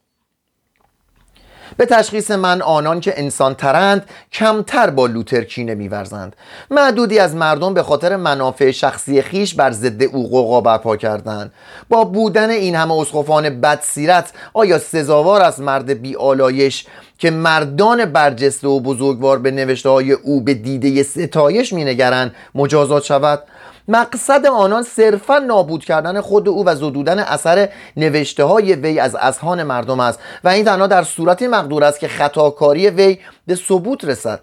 به 1.78 1.86
تشخیص 1.86 2.32
من 2.32 2.62
آنان 2.62 3.00
که 3.00 3.14
انسان 3.20 3.56
ترند 3.56 4.10
کمتر 4.32 4.90
با 4.90 5.06
لوتر 5.06 5.44
کینه 5.44 5.76
میورزند 5.76 6.36
معدودی 6.72 7.20
از 7.20 7.36
مردم 7.36 7.74
به 7.74 7.84
خاطر 7.84 8.16
منافع 8.16 8.72
شخصی 8.72 9.22
خیش 9.22 9.54
بر 9.54 9.72
ضد 9.72 10.04
او 10.04 10.30
قوقا 10.30 10.62
برپا 10.62 10.98
کردند. 10.98 11.52
با 11.90 12.04
بودن 12.04 12.50
این 12.50 12.76
همه 12.76 12.94
اسقفان 12.94 13.62
بدسیرت 13.62 14.32
آیا 14.54 14.80
سزاوار 14.80 15.42
از 15.42 15.62
مرد 15.62 16.02
بیالایش 16.02 16.86
که 17.18 17.32
مردان 17.32 18.06
برجسته 18.06 18.68
و 18.68 18.80
بزرگوار 18.80 19.40
به 19.40 19.52
نوشته 19.52 19.90
های 19.90 20.12
او 20.12 20.42
به 20.42 20.54
دیده 20.54 21.04
ستایش 21.04 21.74
مینگرند 21.74 22.36
مجازات 22.56 23.04
شود؟ 23.04 23.44
مقصد 23.88 24.46
آنان 24.46 24.84
صرفا 24.84 25.40
نابود 25.40 25.86
کردن 25.86 26.22
خود 26.22 26.50
او 26.50 26.66
و 26.66 26.76
زدودن 26.76 27.20
اثر 27.20 27.70
نوشته 27.98 28.44
های 28.44 28.74
وی 28.74 29.00
از 29.00 29.16
اذهان 29.16 29.64
مردم 29.64 30.00
است. 30.00 30.20
و 30.44 30.48
این 30.50 30.66
تنها 30.66 30.88
در 30.88 31.04
صورتی 31.04 31.48
مقدور 31.48 31.84
است 31.84 32.00
که 32.00 32.08
خطاکاری 32.08 32.90
وی 32.90 33.18
به 33.48 33.56
ثبوت 33.56 34.06
رسد. 34.06 34.40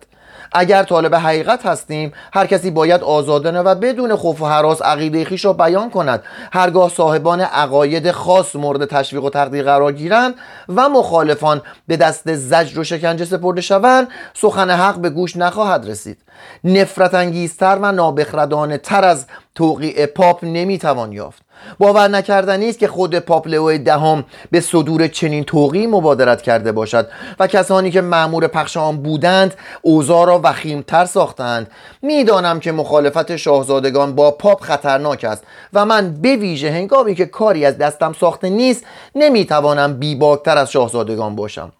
اگر 0.55 0.83
طالب 0.83 1.15
حقیقت 1.15 1.67
هستیم 1.67 2.13
هر 2.33 2.47
کسی 2.47 2.71
باید 2.71 3.03
آزادانه 3.03 3.61
و 3.61 3.75
بدون 3.75 4.17
خوف 4.17 4.43
و 4.43 4.47
حراس 4.47 4.83
عقیده 4.83 5.25
خیش 5.25 5.45
را 5.45 5.53
بیان 5.53 5.91
کند. 5.91 6.23
هرگاه 6.53 6.91
صاحبان 6.91 7.41
عقاید 7.41 8.11
خاص 8.11 8.57
مورد 8.57 8.85
تشویق 8.85 9.25
و 9.25 9.31
تقدیر 9.31 9.65
قرار 9.65 9.93
گیرند 9.93 10.35
و 10.69 10.89
مخالفان 10.89 11.63
به 11.87 11.97
دست 11.97 12.35
زجر 12.35 12.81
و 12.81 12.85
شکنجه 12.85 13.25
سپرده 13.25 13.61
شوند 13.61 14.09
سخن 14.35 14.71
حق 14.71 14.99
به 14.99 15.11
گوش 15.11 15.37
نخواهد 15.37 15.89
رسید. 15.89 16.19
نفرت 16.65 17.15
انگیزتر 17.15 17.79
و 17.83 17.93
نابخردانه 17.93 18.79
تر 18.79 19.05
از 19.05 19.27
توقیع 19.55 20.07
پاپ 20.07 20.45
نمی‌توان 20.45 21.13
یافت. 21.13 21.43
باور 21.79 22.09
نکردنی 22.09 22.69
است 22.69 22.79
که 22.79 22.89
خود 22.89 23.19
پاپ 23.19 23.49
لئو 23.49 23.79
دهم 23.79 24.25
به 24.51 24.61
صدور 24.61 25.07
چنین 25.09 25.45
توقی 25.45 25.87
مبادرت 25.87 26.43
کرده 26.43 26.73
باشد 26.73 27.09
و 27.41 27.47
کسانی 27.47 27.91
که 27.91 28.01
معمور 28.01 28.47
پخش 28.47 28.77
آن 28.77 28.97
بودند 28.97 29.55
اوضاع 29.83 30.27
را 30.27 30.41
وخیمتر 30.45 31.05
ساختند. 31.05 31.71
می‌دانم 32.03 32.61
که 32.61 32.73
مخالفت 32.73 33.37
شاهزادگان 33.37 34.15
با 34.15 34.31
پاپ 34.31 34.61
خطرناک 34.61 35.25
است 35.25 35.45
و 35.73 35.85
من 35.85 36.13
به 36.23 36.37
ویژه 36.37 36.71
هنگامی 36.71 37.15
که 37.15 37.27
کاری 37.27 37.65
از 37.65 37.79
دستم 37.79 38.13
ساخته 38.13 38.51
نیست 38.51 38.85
نمی‌توانم 39.15 39.99
بیباکتر 39.99 40.59
از 40.59 40.71
شاهزادگان 40.71 41.37
باشم. 41.37 41.73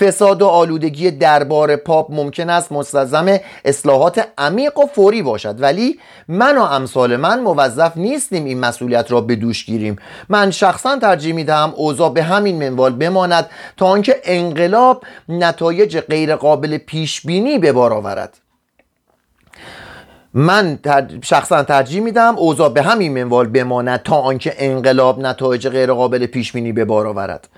فساد 0.00 0.42
و 0.42 0.46
آلودگی 0.46 1.10
دربار 1.10 1.76
پاپ 1.76 2.12
ممکن 2.12 2.50
است 2.50 2.72
مستلزم 2.72 3.38
اصلاحات 3.64 4.28
عمیق 4.38 4.78
و 4.78 4.86
فوری 4.86 5.22
باشد. 5.22 5.62
ولی 5.62 5.98
من 6.28 6.58
و 6.58 6.62
امثال 6.62 7.16
من 7.16 7.40
موظف 7.40 7.96
نیستیم 7.96 8.44
این 8.44 8.60
مسئولیت 8.60 9.12
را 9.12 9.20
به 9.20 9.36
دوش 9.36 9.64
گیریم. 9.64 9.96
من 10.28 10.50
شخصا 10.50 10.98
ترجیح 10.98 11.34
می 11.34 11.44
دهم 11.44 11.72
اوضاع 11.76 12.12
به 12.12 12.22
همین 12.22 12.68
منوال 12.68 12.92
بماند 12.92 13.46
تا 13.76 13.86
آنکه 13.86 14.20
انقلاب 14.24 15.04
نتایج 15.28 15.98
غیرقابل 15.98 16.78
پیش 16.78 17.26
بینی 17.26 17.58
به 17.58 17.72
بار 17.72 17.92
آورد. 17.92 18.38
من 20.34 20.78
شخصا 21.22 21.62
ترجیح 21.62 22.02
میدم 22.02 22.34
اوضاع 22.38 22.68
به 22.68 22.82
همین 22.82 23.24
منوال 23.24 23.46
بماند 23.46 24.02
تا 24.02 24.16
آنکه 24.16 24.54
انقلاب 24.58 25.20
نتایج 25.20 25.68
غیرقابل 25.68 26.26
پیش 26.26 26.52
بینی 26.52 26.72
به 26.72 26.84
بار 26.84 27.06
آورد. 27.06 27.48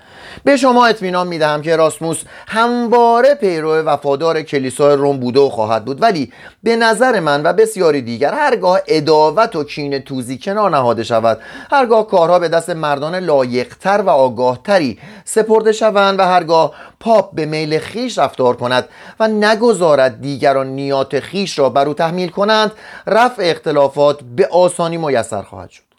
به 0.43 0.57
شما 0.57 0.85
اطمینان 0.85 1.27
می‌دهم 1.27 1.61
که 1.61 1.75
راسموس 1.75 2.23
همواره 2.47 3.35
پیرو 3.35 3.75
وفادار 3.75 4.41
کلیسای 4.41 4.95
روم 4.95 5.19
بوده 5.19 5.39
و 5.39 5.49
خواهد 5.49 5.85
بود 5.85 6.01
ولی 6.01 6.33
به 6.63 6.75
نظر 6.75 7.19
من 7.19 7.43
و 7.43 7.53
بسیاری 7.53 8.01
دیگر 8.01 8.33
هرگاه 8.33 8.79
اداوت 8.87 9.55
و 9.55 9.63
کین 9.63 9.99
توزی 9.99 10.37
کنار 10.37 10.69
نهاده 10.69 11.03
شود. 11.03 11.39
هرگاه 11.71 12.07
کارها 12.07 12.39
به 12.39 12.47
دست 12.47 12.69
مردان 12.69 13.15
لایقتر 13.15 14.01
و 14.01 14.09
آگاهتری 14.09 14.99
سپرده 15.25 15.71
شوند 15.71 16.19
و 16.19 16.23
هرگاه 16.23 16.73
پاپ 16.99 17.35
به 17.35 17.45
میل 17.45 17.79
خیش 17.79 18.17
رفتار 18.17 18.55
کند 18.55 18.85
و 19.19 19.27
نگذارد 19.27 20.21
دیگران 20.21 20.67
نیات 20.67 21.19
خیش 21.19 21.59
را 21.59 21.69
بر 21.69 21.87
او 21.87 21.93
تحمیل 21.93 22.29
کنند 22.29 22.71
رفع 23.07 23.43
اختلافات 23.45 24.19
به 24.35 24.47
آسانی 24.51 24.97
میسر 24.97 25.41
خواهد 25.41 25.69
شد. 25.69 25.90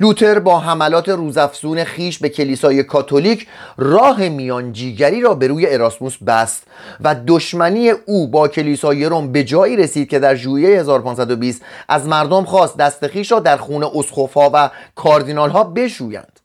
لوتر 0.00 0.38
با 0.38 0.58
حملات 0.58 1.08
روزافزون 1.08 1.84
خیش 1.84 2.18
به 2.18 2.28
کلیسای 2.28 2.82
کاتولیک 2.82 3.46
راه 3.76 4.28
میانجیگری 4.28 5.20
را 5.20 5.34
به 5.34 5.46
روی 5.46 5.66
اراسموس 5.74 6.16
بست 6.16 6.62
و 7.00 7.16
دشمنی 7.26 7.90
او 7.90 8.28
با 8.28 8.48
کلیسای 8.48 9.04
روم 9.04 9.32
به 9.32 9.44
جایی 9.44 9.76
رسید 9.76 10.08
که 10.08 10.18
در 10.18 10.34
ژوئیه 10.34 10.80
1520 10.80 11.62
از 11.88 12.06
مردم 12.06 12.44
خواست 12.44 12.76
دست 12.76 13.06
خیش 13.06 13.32
را 13.32 13.40
در 13.40 13.56
خون 13.56 13.84
اسقفها 13.84 14.50
و 14.54 14.70
کاردینالها 14.94 15.64
بشویند. 15.64 16.40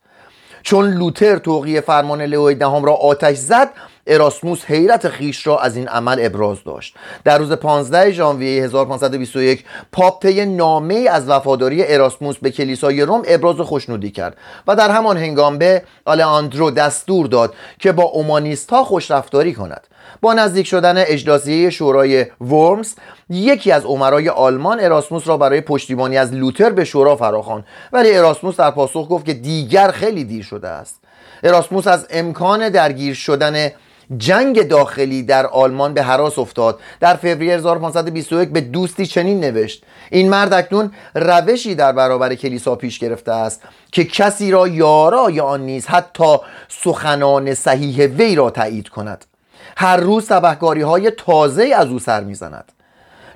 چون 0.63 0.93
لوتر 0.93 1.37
توقی 1.37 1.81
فرمان 1.81 2.21
لئو 2.21 2.53
دهم 2.53 2.85
را 2.85 2.93
آتش 2.93 3.37
زد 3.37 3.69
اراسموس 4.09 4.65
حیرت 4.65 5.07
خیش 5.07 5.47
را 5.47 5.59
از 5.59 5.75
این 5.75 5.87
عمل 5.87 6.17
ابراز 6.21 6.63
داشت. 6.63 6.95
در 7.23 7.37
روز 7.37 7.51
15 7.51 8.11
ژانویه 8.11 8.63
1521 8.63 9.65
پاپ 9.91 10.21
طی 10.21 10.45
نامه 10.45 11.07
از 11.11 11.29
وفاداری 11.29 11.93
اراسموس 11.93 12.37
به 12.37 12.51
کلیسای 12.51 13.01
روم 13.01 13.21
ابراز 13.27 13.55
خوشنودی 13.55 14.11
کرد 14.11 14.37
و 14.67 14.75
در 14.75 14.89
همان 14.89 15.17
هنگام 15.17 15.57
به 15.57 15.83
آلئاندرو 16.05 16.71
دستور 16.71 17.27
داد 17.27 17.53
که 17.79 17.91
با 17.91 18.03
اومانیست 18.03 18.69
ها 18.69 18.83
خوشرفتاری 18.83 19.53
کند. 19.53 19.87
با 20.21 20.33
نزدیک 20.33 20.67
شدن 20.67 20.97
اجلاسیه 20.97 21.69
شورای 21.69 22.25
ورمز 22.41 22.93
یکی 23.29 23.71
از 23.71 23.85
عمرای 23.85 24.29
آلمان 24.29 24.79
اراسموس 24.79 25.27
را 25.27 25.37
برای 25.37 25.61
پشتیبانی 25.61 26.17
از 26.17 26.33
لوتر 26.33 26.69
به 26.69 26.85
شورا 26.85 27.15
فراخواند. 27.15 27.65
ولی 27.93 28.13
اراسموس 28.13 28.55
در 28.55 28.71
پاسخ 28.71 29.07
گفت 29.09 29.25
که 29.25 29.33
دیگر 29.33 29.91
خیلی 29.91 30.23
دیر 30.23 30.43
شده 30.43 30.67
است. 30.67 30.99
اراسموس 31.43 31.87
از 31.87 32.07
امکان 32.09 32.69
درگیر 32.69 33.13
شدن 33.13 33.71
جنگ 34.17 34.67
داخلی 34.67 35.23
در 35.23 35.47
آلمان 35.47 35.93
به 35.93 36.03
حراس 36.03 36.39
افتاد. 36.39 36.79
در 36.99 37.15
فوریه 37.15 37.53
1521 37.53 38.49
به 38.49 38.61
دوستی 38.61 39.05
چنین 39.05 39.39
نوشت. 39.39 39.83
این 40.11 40.29
مرد 40.29 40.53
اکنون 40.53 40.91
روشی 41.15 41.75
در 41.75 41.91
برابر 41.91 42.35
کلیسا 42.35 42.75
پیش 42.75 42.99
گرفته 42.99 43.31
است 43.31 43.61
که 43.91 44.03
کسی 44.05 44.51
را 44.51 44.67
یارای 44.67 45.39
آن 45.39 45.61
نیز 45.61 45.87
حتی 45.87 46.37
سخنان 46.67 47.53
صحیح 47.53 48.05
وی 48.05 48.35
را 48.35 48.49
تایید 48.49 48.89
کند. 48.89 49.25
هر 49.77 49.97
روز 49.97 50.27
تبهکاری 50.27 50.81
های 50.81 51.11
تازه 51.11 51.73
از 51.75 51.87
او 51.87 51.99
سر 51.99 52.23
می‌زند. 52.23 52.71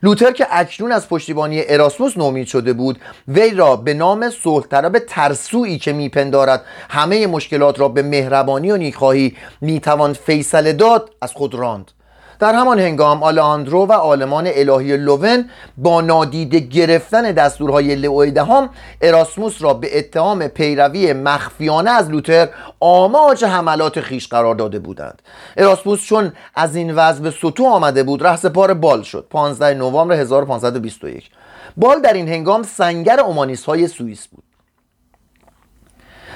لوتر 0.04 0.32
که 0.32 0.48
اکنون 0.50 0.92
از 0.92 1.10
پشتیبانی 1.10 1.64
اراسموس 1.68 2.18
نومید 2.18 2.48
شده 2.48 2.74
بود 2.74 3.00
وی 3.28 3.52
را 3.52 3.76
به 3.76 3.94
نام 3.94 4.30
صلح 4.30 4.66
طلب 4.66 5.00
ترسویی 5.00 5.80
که 5.80 5.94
میپندارد 5.94 6.66
همه 6.90 7.28
مشکلات 7.28 7.80
را 7.80 7.88
به 7.88 8.02
مهربانی 8.02 8.72
و 8.72 8.78
نیکخواهی 8.78 9.36
می‌توان 9.62 10.14
فیصله 10.14 10.74
داد 10.74 11.10
از 11.22 11.32
خود 11.32 11.56
راند. 11.56 11.92
در 12.40 12.54
همان 12.54 12.80
هنگام 12.80 13.24
آلاندرو 13.24 13.86
و 13.86 13.92
آلمان 13.92 14.48
الهی 14.48 14.98
لوون 14.98 15.50
با 15.78 16.02
نادیده 16.02 16.60
گرفتن 16.60 17.32
دستورهای 17.32 17.96
لئو 17.96 18.32
دهم 18.32 18.70
اراسموس 19.02 19.62
را 19.62 19.74
به 19.74 20.00
اتهام 20.00 20.48
پیروی 20.48 21.14
مخفیانه 21.14 21.92
از 21.92 22.10
لوتر 22.10 22.50
آماج 22.80 23.44
حملات 23.44 24.02
خیش 24.02 24.28
قرار 24.28 24.56
داده 24.56 24.80
بودند. 24.80 25.22
اراسموس 25.58 26.06
چون 26.06 26.34
از 26.56 26.76
این 26.76 26.96
وضع 26.96 27.24
به 27.24 27.32
سطوح 27.32 27.68
آمده 27.68 28.04
بود 28.04 28.24
رهسپار 28.24 28.74
بال 28.74 29.02
شد. 29.02 29.28
15 29.30 29.74
نوامبر 29.74 30.16
1521 30.16 31.30
بال 31.78 32.02
در 32.02 32.14
این 32.14 32.28
هنگام 32.28 32.64
سنگر 32.64 33.20
اومانیست 33.20 33.66
های 33.66 33.88
سوئیس 33.88 34.28
بود. 34.28 34.44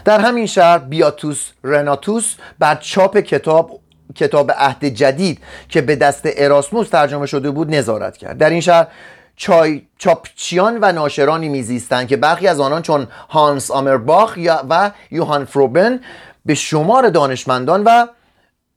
در 0.05 0.19
همین 0.19 0.45
شهر 0.45 0.77
بیاتوس 0.77 1.51
رناتوس 1.63 2.35
بعد 2.59 2.79
چاپ 2.79 3.17
کتاب 3.17 3.79
کتاب 4.17 4.51
عهد 4.51 4.85
جدید 4.85 5.39
که 5.69 5.81
به 5.81 5.95
دست 5.95 6.21
اراسموس 6.25 6.89
ترجمه 6.89 7.25
شده 7.25 7.51
بود 7.51 7.75
نظارت 7.75 8.17
کرد. 8.17 8.37
در 8.37 8.49
این 8.49 8.61
شهر 8.61 8.87
چای 9.35 9.81
چاپچیان 9.97 10.77
و 10.81 10.91
ناشرانی 10.91 11.49
میزیستند 11.49 12.07
که 12.07 12.17
برخی 12.17 12.47
از 12.47 12.59
آنان 12.59 12.81
چون 12.81 13.07
هانس 13.29 13.71
آمرباخ 13.71 14.37
و 14.69 14.91
یوهان 15.11 15.45
فروبن 15.45 15.99
به 16.45 16.55
شمار 16.55 17.09
دانشمندان 17.09 17.83
و 17.83 18.07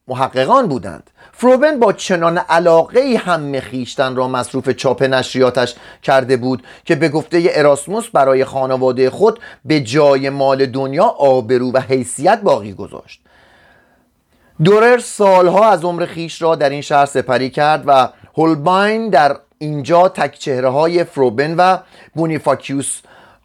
محققان 0.09 0.69
بودند. 0.69 1.11
فروبن 1.33 1.79
با 1.79 1.93
چنان 1.93 2.39
علاقه 2.39 3.21
هم 3.25 3.61
خیشتن 3.61 4.17
را 4.17 4.29
مصروف 4.29 4.71
چاپ 4.71 5.03
نشریاتش 5.03 5.75
کرده 6.03 6.37
بود 6.37 6.63
که 6.85 6.95
به 6.95 7.09
گفته 7.09 7.51
اراسموس 7.55 8.09
برای 8.09 8.45
خانواده 8.45 9.11
خود 9.11 9.41
به 9.65 9.81
جای 9.81 10.31
مال 10.31 10.67
دنیا 10.67 11.05
آبرو 11.05 11.73
و 11.73 11.81
حیثیت 11.81 12.41
باقی 12.41 12.73
گذاشت. 12.73 13.21
دورر 14.65 14.99
سالها 14.99 15.71
از 15.71 15.85
عمر 15.85 16.07
خیش 16.07 16.43
را 16.43 16.55
در 16.55 16.71
این 16.71 16.81
شهر 16.81 17.07
سپری 17.07 17.51
کرد 17.51 17.85
و 17.87 18.09
هولباین 18.37 19.11
در 19.11 19.37
اینجا 19.59 20.09
تک 20.09 20.39
چهره 20.39 20.69
های 20.69 21.05
فروبن 21.05 21.55
و 21.57 21.77
بونیفاکیوس 22.15 23.01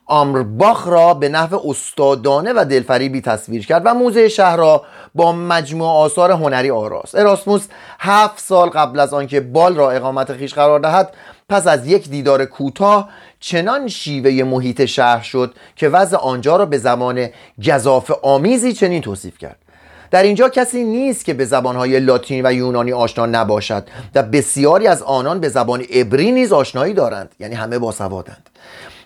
آمرباخ 0.05 0.87
را 0.87 1.13
به 1.13 1.29
نحو 1.29 1.69
استادانه 1.69 2.53
و 2.53 2.65
دلفریبی 2.69 3.21
تصویر 3.21 3.65
کرد 3.65 3.81
و 3.85 3.93
موزه 3.93 4.29
شهر 4.29 4.57
را 4.57 4.83
با 5.15 5.31
مجموع 5.31 5.87
آثار 5.87 6.31
هنری 6.31 6.71
آراست. 6.71 7.15
اراسموس 7.15 7.67
هفت 7.99 8.39
سال 8.39 8.69
قبل 8.69 8.99
از 8.99 9.13
آنکه 9.13 9.39
بال 9.39 9.75
را 9.75 9.91
اقامت 9.91 10.33
خیش 10.33 10.53
قرار 10.53 10.79
دهد 10.79 11.13
پس 11.49 11.67
از 11.67 11.87
یک 11.87 12.09
دیدار 12.09 12.45
کوتاه 12.45 13.09
چنان 13.39 13.87
شیوه 13.87 14.43
محیط 14.43 14.85
شهر 14.85 15.21
شد 15.21 15.53
که 15.75 15.89
وضع 15.89 16.17
آنجا 16.17 16.55
را 16.55 16.65
به 16.65 16.77
زمان 16.77 17.27
گذاف 17.67 18.11
آمیزی 18.23 18.73
چنین 18.73 19.01
توصیف 19.01 19.37
کرد. 19.37 19.64
در 20.11 20.23
اینجا 20.23 20.49
کسی 20.49 20.83
نیست 20.83 21.25
که 21.25 21.33
به 21.33 21.45
زبانهای 21.45 21.99
لاتینی 21.99 22.41
و 22.41 22.53
یونانی 22.53 22.93
آشنا 22.93 23.25
نباشد 23.25 23.87
و 24.15 24.23
بسیاری 24.23 24.87
از 24.87 25.01
آنان 25.01 25.39
به 25.39 25.49
زبان 25.49 25.81
عبری 25.81 26.31
نیز 26.31 26.53
آشنایی 26.53 26.93
دارند 26.93 27.35
یعنی 27.39 27.55
همه 27.55 27.79
باسوادند 27.79 28.49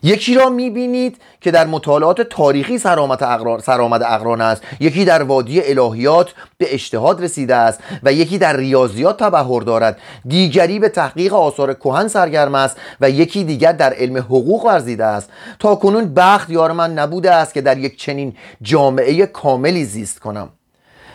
یکی 0.04 0.36
را 0.36 0.50
می‌بینید 0.50 1.18
که 1.42 1.52
در 1.52 1.68
مطالعات 1.68 2.22
تاریخی 2.22 2.78
سرآمد 2.78 3.24
اقران, 3.24 3.60
سرآمد 3.60 4.04
اقران 4.04 4.42
است 4.42 4.62
یکی 4.80 5.06
در 5.06 5.24
وادی 5.24 5.62
الهیات 5.62 6.34
به 6.58 6.74
اجتهاد 6.74 7.24
رسیده 7.24 7.56
است 7.56 7.80
و 8.04 8.14
یکی 8.14 8.38
در 8.38 8.58
ریاضیات 8.58 9.20
تبهر 9.20 9.62
دارد. 9.62 9.98
دیگری 10.26 10.80
به 10.80 10.90
تحقیق 10.90 11.34
آثار 11.34 11.74
کهن 11.74 12.08
سرگرم 12.08 12.56
است 12.56 12.78
و 13.02 13.10
یکی 13.10 13.44
دیگر 13.44 13.72
در 13.72 13.94
علم 13.94 14.18
حقوق 14.18 14.66
ورزیده 14.66 15.06
است. 15.06 15.30
تا 15.60 15.76
کنون 15.76 16.14
بخت 16.14 16.50
یار 16.50 16.72
من 16.72 16.94
نبوده 16.94 17.32
است 17.32 17.54
که 17.54 17.62
در 17.62 17.78
یک 17.78 18.00
چنین 18.00 18.36
جامعه 18.62 19.26
کاملی 19.26 19.86
زیست 19.86 20.20
کنم. 20.20 20.50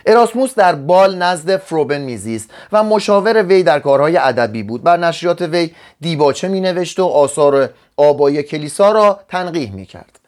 اراسموس 0.06 0.54
در 0.54 0.74
بال 0.74 1.16
نزد 1.16 1.56
فروبن 1.56 2.00
میزیست 2.00 2.50
و 2.72 2.82
مشاور 2.82 3.42
وی 3.42 3.62
در 3.62 3.80
کارهای 3.80 4.16
ادبی 4.16 4.62
بود. 4.62 4.82
بر 4.82 4.96
نشریات 4.96 5.42
وی 5.42 5.70
دیباچه 6.00 6.48
می 6.48 6.60
نوشت 6.60 7.00
و 7.00 7.04
آثار 7.04 7.70
آبای 7.96 8.42
کلیسا 8.42 8.92
را 8.92 9.20
تنقیح 9.28 9.72
می 9.72 9.86
کرد 9.86 10.18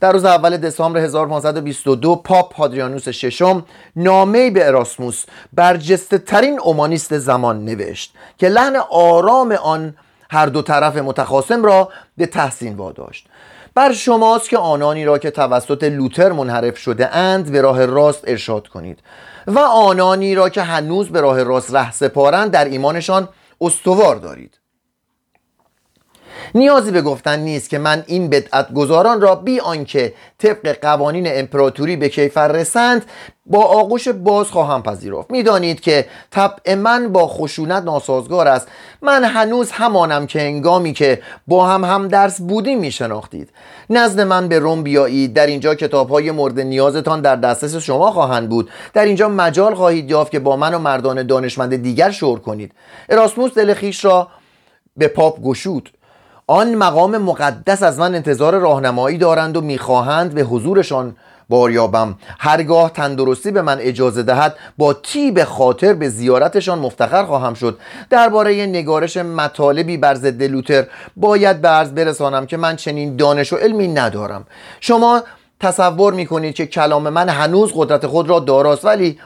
در 0.00 0.12
روز 0.12 0.24
اول 0.24 0.56
دسامبر 0.56 1.00
1522 1.00 2.16
پاپ 2.16 2.54
پادریانوس 2.54 3.08
ششم 3.08 3.64
نامه 3.96 4.50
به 4.50 4.66
اراسموس 4.66 5.24
برجسته 5.52 6.18
ترین 6.18 6.60
اومانیست 6.60 7.18
زمان 7.18 7.64
نوشت 7.64 8.14
که 8.38 8.48
لحن 8.48 8.76
آرام 8.90 9.52
آن 9.52 9.94
هر 10.30 10.46
دو 10.46 10.62
طرف 10.62 10.96
متخاصم 10.96 11.64
را 11.64 11.88
به 12.16 12.26
تحسین 12.26 12.76
واداشت. 12.76 13.28
بر 13.76 13.92
شماست 13.92 14.48
که 14.48 14.58
آنانی 14.58 15.04
را 15.04 15.18
که 15.18 15.30
توسط 15.30 15.84
لوتر 15.84 16.32
منحرف 16.32 16.78
شده 16.78 17.16
اند 17.16 17.52
به 17.52 17.60
راه 17.60 17.86
راست 17.86 18.24
ارشاد 18.26 18.68
کنید 18.68 18.98
و 19.46 19.58
آنانی 19.58 20.34
را 20.34 20.48
که 20.48 20.62
هنوز 20.62 21.08
به 21.08 21.20
راه 21.20 21.42
راست 21.42 21.74
ره 21.74 21.92
سپارند 21.92 22.50
در 22.50 22.64
ایمانشان 22.64 23.28
استوار 23.60 24.16
دارید. 24.16 24.58
نیازی 26.54 26.90
به 26.90 27.02
گفتن 27.02 27.38
نیست 27.38 27.70
که 27.70 27.78
من 27.78 28.04
این 28.06 28.30
بدعت 28.30 28.72
گذاران 28.72 29.20
را 29.20 29.34
بی 29.34 29.60
آنکه 29.60 30.14
طبق 30.38 30.78
قوانین 30.82 31.24
امپراتوری 31.28 31.96
به 31.96 32.08
کیفر 32.08 32.48
رسند 32.48 33.04
با 33.46 33.64
آغوش 33.64 34.08
باز 34.08 34.46
خواهم 34.46 34.82
پذیرفت. 34.82 35.30
می‌دانید 35.30 35.80
که 35.80 36.06
طبع 36.30 36.74
من 36.74 37.12
با 37.12 37.28
خشونت 37.28 37.82
ناسازگار 37.82 38.48
است. 38.48 38.68
من 39.02 39.24
هنوز 39.24 39.70
همانم 39.70 40.26
که 40.26 40.42
انگامی 40.42 40.92
که 40.92 41.22
با 41.46 41.66
هم 41.66 41.84
هم 41.84 42.08
درس 42.08 42.40
بودیم 42.40 42.78
میشناختید. 42.78 43.50
نزد 43.90 44.20
من 44.20 44.48
به 44.48 44.58
روم 44.58 44.82
بیایید. 44.82 45.34
در 45.34 45.46
اینجا 45.46 45.74
کتاب 45.74 46.08
های 46.10 46.30
مورد 46.30 46.60
نیازتان 46.60 47.20
در 47.20 47.36
دسترس 47.36 47.76
شما 47.76 48.10
خواهند 48.10 48.48
بود. 48.48 48.70
در 48.94 49.04
اینجا 49.04 49.28
مجال 49.28 49.74
خواهید 49.74 50.10
یافت 50.10 50.32
که 50.32 50.38
با 50.38 50.56
من 50.56 50.74
و 50.74 50.78
مردان 50.78 51.26
دانشمند 51.26 51.76
دیگر 51.76 52.10
شور 52.10 52.40
کنید. 52.40 52.72
اراسموس 53.08 53.54
دل 53.54 53.74
خیش 53.74 54.04
را 54.04 54.28
به 54.96 55.08
پاپ 55.08 55.42
گشود. 55.42 55.90
آن 56.48 56.74
مقام 56.74 57.18
مقدس 57.18 57.82
از 57.82 57.98
من 57.98 58.14
انتظار 58.14 58.58
راهنمایی 58.58 59.18
دارند 59.18 59.56
و 59.56 59.60
می‌خواهند 59.60 60.34
به 60.34 60.42
حضورشان 60.42 61.16
باریابم. 61.48 62.18
هرگاه 62.38 62.90
تندرستی 62.90 63.50
به 63.50 63.62
من 63.62 63.78
اجازه 63.80 64.22
دهد 64.22 64.56
با 64.78 64.92
تیب 64.92 65.44
خاطر 65.44 65.94
به 65.94 66.08
زیارتشان 66.08 66.78
مفتخر 66.78 67.24
خواهم 67.24 67.54
شد. 67.54 67.78
درباره 68.10 68.66
نگارش 68.66 69.16
مطالبی 69.16 69.96
بر 69.96 70.14
ضد 70.14 70.42
لوتر 70.42 70.86
باید 71.16 71.60
به 71.60 71.68
عرض 71.68 71.90
برسانم 71.90 72.46
که 72.46 72.56
من 72.56 72.76
چنین 72.76 73.16
دانش 73.16 73.52
و 73.52 73.56
علمی 73.56 73.88
ندارم. 73.88 74.46
شما 74.80 75.22
تصور 75.60 76.12
می‌کنید 76.12 76.54
که 76.54 76.66
کلام 76.66 77.08
من 77.08 77.28
هنوز 77.28 77.72
قدرت 77.74 78.06
خود 78.06 78.30
را 78.30 78.40
داراست 78.40 78.84
ولی 78.84 79.18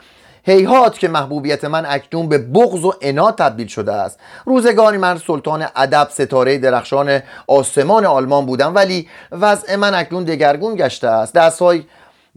هیهات 0.43 0.99
که 0.99 1.07
محبوبیت 1.07 1.65
من 1.65 1.85
اکنون 1.85 2.29
به 2.29 2.37
بغض 2.37 2.85
و 2.85 2.93
انا 3.01 3.31
تبدیل 3.31 3.67
شده 3.67 3.93
است. 3.93 4.19
روزگاری 4.45 4.97
من 4.97 5.17
سلطان 5.17 5.65
ادب 5.75 6.07
ستاره 6.11 6.57
درخشان 6.57 7.19
آسمان 7.47 8.05
آلمان 8.05 8.45
بودم 8.45 8.75
ولی 8.75 9.07
وضع 9.31 9.75
من 9.75 9.93
اکنون 9.93 10.23
دگرگون 10.23 10.75
گشته 10.75 11.07
است. 11.07 11.33
دستهای 11.33 11.83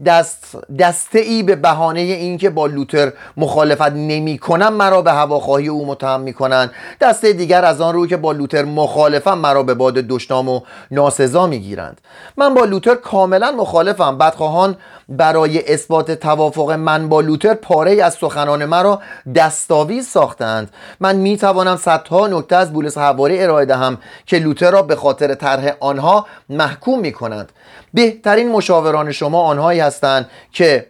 دست 0.05 0.57
دسته 0.79 1.19
ای 1.19 1.43
به 1.43 1.55
بهانه 1.55 1.99
اینکه 1.99 2.49
با 2.49 2.65
لوتر 2.65 3.13
مخالفت 3.37 3.91
نمی 3.91 4.37
کنم 4.37 4.73
مرا 4.73 5.01
به 5.01 5.11
هواخواهی 5.11 5.67
او 5.67 5.85
متهم 5.85 6.21
می 6.21 6.33
کنند 6.33 6.71
دسته 7.01 7.33
دیگر 7.33 7.65
از 7.65 7.81
آن 7.81 7.93
رو 7.93 8.07
که 8.07 8.17
با 8.17 8.31
لوتر 8.31 8.65
مخالفم 8.65 9.37
مرا 9.37 9.63
به 9.63 9.73
باد 9.73 9.93
دشنام 9.93 10.49
و 10.49 10.61
ناسزا 10.91 11.47
می 11.47 11.59
گیرند 11.59 12.01
من 12.37 12.53
با 12.53 12.65
لوتر 12.65 12.95
کاملا 12.95 13.51
مخالفم. 13.51 14.17
بدخواهان 14.17 14.77
برای 15.09 15.73
اثبات 15.73 16.11
توافق 16.11 16.71
من 16.71 17.09
با 17.09 17.21
لوتر 17.21 17.53
پاره 17.53 18.03
از 18.03 18.13
سخنان 18.13 18.65
مرا 18.65 19.01
دستاویز 19.35 20.07
ساختند. 20.07 20.69
من 20.99 21.15
می 21.15 21.37
توانم 21.37 21.75
صدها 21.75 22.27
نکته 22.27 22.55
از 22.55 22.73
بولس 22.73 22.97
حواری 22.97 23.43
ارائه 23.43 23.65
دهم 23.65 23.97
که 24.25 24.39
لوتر 24.39 24.71
را 24.71 24.81
به 24.81 24.95
خاطر 24.95 25.35
طرح 25.35 25.73
آنها 25.79 26.25
محکوم 26.49 26.99
می 26.99 27.11
کنند 27.11 27.51
بهترین 27.93 28.51
مشاوران 28.51 29.11
شما 29.11 29.41
آنهایی 29.41 29.79
هستند 29.79 30.29
که 30.51 30.87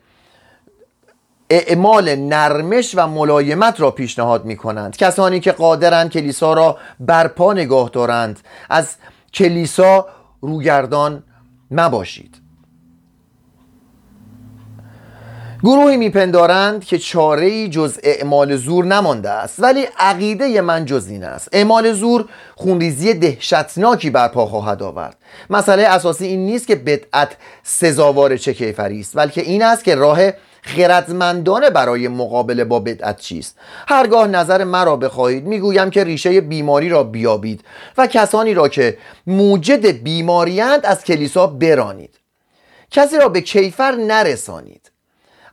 اعمال 1.50 2.16
نرمش 2.16 2.92
و 2.96 3.08
ملایمت 3.08 3.82
را 3.82 3.92
پیشنهاد 3.92 4.46
می 4.46 4.56
کنند 4.56 4.98
کسانی 4.98 5.40
که 5.40 5.52
قادرند 5.52 6.12
کلیسا 6.12 6.54
را 6.54 6.78
برپا 7.00 7.54
نگاه 7.54 7.90
دارند. 7.90 8.40
از 8.70 8.96
کلیسا 9.34 10.08
روگردان 10.42 11.24
مباشید. 11.72 12.45
گروهی 15.66 15.98
میپندارند 15.98 16.86
که 16.86 16.98
چاره 16.98 17.68
جز 17.68 18.00
اعمال 18.04 18.56
زور 18.56 18.86
نمانده 18.86 19.30
است 19.30 19.56
ولی 19.60 19.88
عقیده 20.00 20.62
من 20.62 20.86
جز 20.86 21.08
این 21.08 21.24
است. 21.24 21.50
اعمال 21.52 21.94
زور 21.94 22.26
خونریزی 22.56 23.14
دهشتناکی 23.14 24.10
برپا 24.10 24.46
خواهد 24.46 24.84
آورد. 24.84 25.18
مسئله 25.50 25.84
اساسی 25.84 26.26
این 26.26 26.46
نیست 26.46 26.68
که 26.68 26.76
بدعت 26.76 27.38
سزاوار 27.64 28.38
چه 28.38 28.54
کیفری 28.54 29.00
است 29.00 29.18
بلکه 29.18 29.42
این 29.42 29.64
است 29.64 29.84
که 29.84 29.96
راه 29.96 30.20
خردمندانه 30.62 31.70
برای 31.70 32.08
مقابله 32.08 32.64
با 32.64 32.80
بدعت 32.80 33.20
چیست. 33.20 33.58
هرگاه 33.88 34.28
نظر 34.28 34.64
مرا 34.64 34.96
بخواهید 34.96 35.46
می‌گویم 35.46 35.90
که 35.90 36.04
ریشه 36.04 36.42
بیماری 36.42 36.90
را 36.90 37.04
بیابید 37.04 37.62
و 37.98 38.08
کسانی 38.08 38.54
را 38.54 38.68
که 38.68 38.98
موجد 39.28 39.86
بیماریند 39.86 40.86
از 40.86 41.04
کلیسا 41.04 41.48
برانید. 41.48 42.20
کسی 42.92 43.18
را 43.18 43.30
به 43.30 43.42
کیفر 43.42 43.92
نرسانید. 43.92 44.95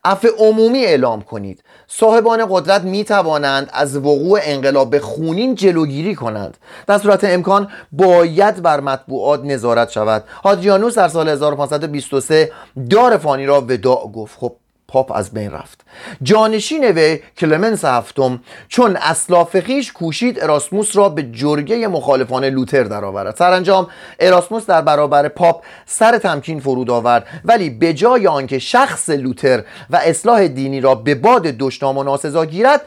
عفو 0.04 0.28
عمومی 0.38 0.84
اعلام 0.84 1.22
کنید. 1.22 1.64
صاحبان 1.86 2.46
قدرت 2.50 2.82
می 2.82 3.04
توانند 3.04 3.70
از 3.72 3.96
وقوع 3.96 4.40
انقلاب 4.42 4.98
خونین 4.98 5.54
جلوگیری 5.54 6.14
کنند. 6.14 6.56
در 6.86 6.98
صورت 6.98 7.24
امکان 7.24 7.68
باید 7.92 8.62
بر 8.62 8.80
مطبوعات 8.80 9.44
نظارت 9.44 9.90
شود. 9.90 10.24
هادریانوس 10.44 10.94
در 10.94 11.08
سال 11.08 11.28
1523 11.28 12.52
دار 12.90 13.16
فانی 13.16 13.46
را 13.46 13.60
وداع 13.60 14.10
گفت. 14.14 14.38
خب 14.38 14.56
پاپ 14.92 15.12
از 15.12 15.30
بین 15.30 15.50
رفت. 15.50 15.80
جانشین 16.22 16.84
وی 16.84 17.20
کلمنس 17.38 17.84
هفتم 17.84 18.40
چون 18.68 18.96
اسلاف 18.96 19.60
خیش 19.60 19.92
کوشید 19.92 20.42
اراسموس 20.42 20.96
را 20.96 21.08
به 21.08 21.22
جرگه 21.22 21.88
مخالفان 21.88 22.44
لوتر 22.44 22.82
درآورد. 22.82 23.36
سرانجام 23.36 23.88
اراسموس 24.20 24.66
در 24.66 24.82
برابر 24.82 25.28
پاپ 25.28 25.64
سر 25.86 26.18
تمکین 26.18 26.60
فرود 26.60 26.90
آورد 26.90 27.26
ولی 27.44 27.70
به 27.70 27.94
جای 27.94 28.26
آنکه 28.26 28.58
شخص 28.58 29.10
لوتر 29.10 29.64
و 29.90 29.96
اصلاح 29.96 30.46
دینی 30.46 30.80
را 30.80 30.94
به 30.94 31.14
باد 31.14 31.42
دشنام 31.42 31.98
و 31.98 32.02
ناسزا 32.02 32.46
گیرد 32.46 32.80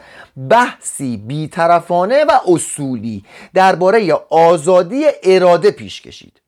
بحثی 0.50 1.16
بیطرفانه 1.16 2.24
و 2.24 2.32
اصولی 2.52 3.24
درباره 3.54 4.12
آزادی 4.30 5.04
اراده 5.22 5.70
پیش 5.70 6.02
کشید. 6.02 6.45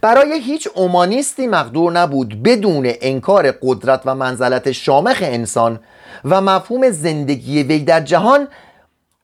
برای 0.00 0.40
هیچ 0.40 0.68
اومانیستی 0.74 1.46
مقدور 1.46 1.92
نبود 1.92 2.42
بدون 2.42 2.92
انکار 3.00 3.50
قدرت 3.62 4.02
و 4.04 4.14
منزلت 4.14 4.72
شامخ 4.72 5.18
انسان 5.22 5.80
و 6.24 6.40
مفهوم 6.40 6.90
زندگی 6.90 7.62
وی 7.62 7.78
در 7.78 8.00
جهان 8.00 8.48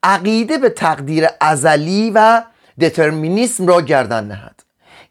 عقیده 0.03 0.59
به 0.59 0.69
تقدیر 0.69 1.27
ازلی 1.41 2.11
و 2.15 2.43
دترمینیسم 2.81 3.67
را 3.67 3.81
گردن 3.81 4.25
نهد 4.25 4.64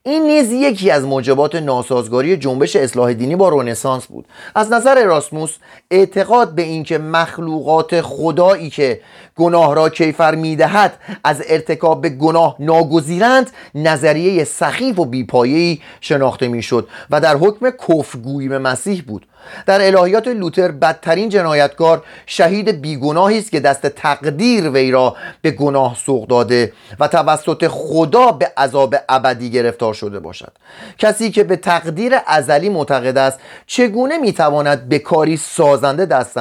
این 0.06 0.24
نیز 0.24 0.52
یکی 0.52 0.92
از 0.92 1.04
موجبات 1.06 1.56
ناسازگاری 1.56 2.38
جنبش 2.38 2.76
اصلاح 2.76 3.14
دینی 3.14 3.36
با 3.36 3.50
رونسانس 3.50 4.06
بود. 4.06 4.26
از 4.56 4.72
نظر 4.72 4.98
اراسموس 4.98 5.56
اعتقاد 5.92 6.56
به 6.56 6.62
اینکه 6.62 6.98
مخلوقات 6.98 8.02
خدایی 8.02 8.70
که 8.70 9.02
گناه 9.36 9.76
را 9.76 9.90
کیفر 9.90 10.36
می‌دهد 10.36 10.94
از 11.24 11.44
ارتکاب 11.48 12.02
به 12.02 12.10
گناه 12.10 12.56
ناگزیرند 12.60 13.52
نظریه 13.76 14.44
سخیف 14.44 15.00
و 15.00 15.06
بیپایه‌ای 15.06 15.80
شناخته 16.02 16.48
می‌شد 16.48 16.88
و 17.10 17.22
در 17.22 17.36
حکم 17.36 17.70
کفرگویی 17.70 18.50
به 18.50 18.60
مسیح 18.60 19.04
بود. 19.08 19.26
در 19.66 19.82
الهیات 19.82 20.28
لوتر 20.28 20.72
بدترین 20.72 21.30
جنایتکار 21.30 22.04
شهید 22.26 22.82
بیگناهی 22.82 23.40
است 23.40 23.52
که 23.52 23.60
دست 23.60 23.88
تقدیر 23.88 24.70
وی 24.70 24.92
را 24.92 25.16
به 25.42 25.52
گناه 25.52 25.96
سوق 25.96 26.28
داده 26.28 26.74
و 27.00 27.08
توسط 27.08 27.68
خدا 27.68 28.32
به 28.32 28.52
عذاب 28.58 28.96
ابدی 29.10 29.50
گرفتار 29.50 29.94
شده 29.94 30.20
باشد. 30.20 30.52
کسی 30.98 31.32
که 31.32 31.44
به 31.44 31.56
تقدیر 31.56 32.14
ازلی 32.28 32.70
معتقد 32.70 33.18
است 33.18 33.40
چگونه 33.68 34.18
می‌تواند 34.18 34.90
به 34.90 35.00
کاری 35.00 35.38
سازنده 35.38 36.06
دست 36.06 36.34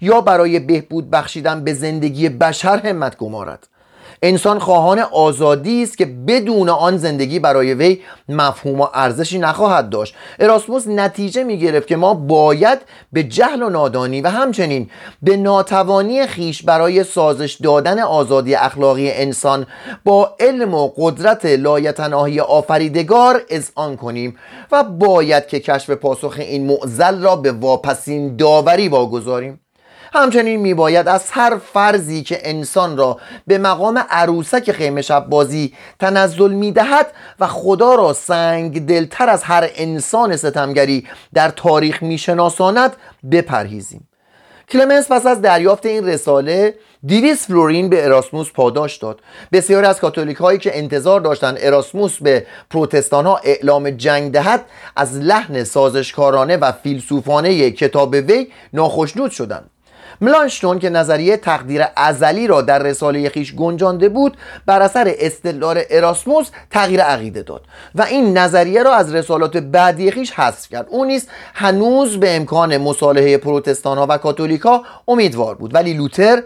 یا 0.00 0.20
برای 0.20 0.58
بهبود 0.58 1.10
بخشیدن 1.10 1.64
به 1.64 1.74
زندگی 1.74 2.28
بشر 2.28 2.78
همت 2.78 3.16
گمارد؟ 3.16 3.69
انسان 4.22 4.58
خواهان 4.58 4.98
آزادی 4.98 5.82
است 5.82 5.98
که 5.98 6.06
بدون 6.06 6.68
آن 6.68 6.96
زندگی 6.96 7.38
برای 7.38 7.74
وی 7.74 8.00
مفهوم 8.28 8.80
و 8.80 8.86
ارزشی 8.94 9.38
نخواهد 9.38 9.90
داشت. 9.90 10.14
اراسموس 10.38 10.86
نتیجه 10.86 11.44
می 11.44 11.58
گرفت 11.58 11.86
که 11.86 11.96
ما 11.96 12.14
باید 12.14 12.78
به 13.12 13.22
جهل 13.22 13.62
و 13.62 13.68
نادانی 13.68 14.20
و 14.20 14.28
همچنین 14.28 14.90
به 15.22 15.36
ناتوانی 15.36 16.26
خیش 16.26 16.62
برای 16.62 17.04
سازش 17.04 17.58
دادن 17.62 17.98
آزادی 17.98 18.54
اخلاقی 18.54 19.10
انسان 19.10 19.66
با 20.04 20.36
علم 20.40 20.74
و 20.74 20.90
قدرت 20.96 21.44
لایتناهی 21.44 22.40
آفریدگار 22.40 23.42
اذعان 23.50 23.96
کنیم 23.96 24.36
و 24.72 24.84
باید 24.84 25.46
که 25.46 25.60
کشف 25.60 25.90
پاسخ 25.90 26.36
این 26.38 26.66
معزل 26.66 27.22
را 27.22 27.36
به 27.36 27.52
واپسین 27.52 28.36
داوری 28.36 28.88
واگذاریم. 28.88 29.60
همچنین 30.12 30.60
میباید 30.60 31.08
از 31.08 31.30
هر 31.30 31.58
فرضی 31.72 32.22
که 32.22 32.38
انسان 32.42 32.96
را 32.96 33.18
به 33.46 33.58
مقام 33.58 34.04
عروسک 34.10 34.72
خیمه 34.72 35.02
شب 35.02 35.26
بازی 35.28 35.72
تنزل 35.98 36.52
می‌دهد 36.52 37.06
و 37.40 37.46
خدا 37.46 37.94
را 37.94 38.12
سنگ 38.12 38.86
دلتر 38.86 39.28
از 39.28 39.42
هر 39.42 39.70
انسان 39.74 40.36
ستمگری 40.36 41.06
در 41.34 41.48
تاریخ 41.48 42.02
میشناساند 42.02 42.96
بپرهیزیم. 43.30 44.08
کلمنس 44.68 45.12
پس 45.12 45.26
از 45.26 45.42
دریافت 45.42 45.86
این 45.86 46.06
رساله 46.06 46.74
دیویس 47.06 47.46
فلورین 47.46 47.88
به 47.88 48.04
اراسموس 48.04 48.52
پاداش 48.52 48.96
داد. 48.96 49.20
بسیاری 49.52 49.86
از 49.86 50.00
کاتولیک 50.00 50.36
هایی 50.36 50.58
که 50.58 50.78
انتظار 50.78 51.20
داشتند 51.20 51.58
اراسموس 51.60 52.16
به 52.22 52.46
پروتستان 52.70 53.26
ها 53.26 53.40
اعلام 53.44 53.90
جنگ 53.90 54.32
دهد 54.32 54.64
از 54.96 55.18
لحن 55.18 55.64
سازشکارانه 55.64 56.56
و 56.56 56.72
فیلسوفانه 56.72 57.70
کتاب 57.70 58.12
وی 58.12 58.48
ناخشنود 58.72 59.30
شدند. 59.30 59.70
ملانشتون 60.20 60.78
که 60.78 60.90
نظریه 60.90 61.36
تقدیر 61.36 61.84
ازلی 61.96 62.46
را 62.46 62.62
در 62.62 62.78
رساله 62.78 63.28
خیش 63.28 63.54
گنجانده 63.54 64.08
بود 64.08 64.36
بر 64.66 64.82
اثر 64.82 65.14
استدلال 65.18 65.82
اراسموس 65.90 66.50
تغییر 66.70 67.00
عقیده 67.00 67.42
داد 67.42 67.64
و 67.94 68.02
این 68.02 68.38
نظریه 68.38 68.82
را 68.82 68.94
از 68.94 69.14
رسالات 69.14 69.56
بعدی 69.56 70.10
خیش 70.10 70.32
حذف 70.32 70.68
کرد. 70.68 70.86
او 70.88 71.04
نیز 71.04 71.26
هنوز 71.54 72.20
به 72.20 72.36
امکان 72.36 72.76
مصالحه 72.76 73.36
پروتستان 73.36 73.98
ها 73.98 74.06
و 74.08 74.18
کاتولیکا 74.18 74.82
امیدوار 75.08 75.54
بود. 75.54 75.74
ولی 75.74 75.92
لوتر 75.92 76.42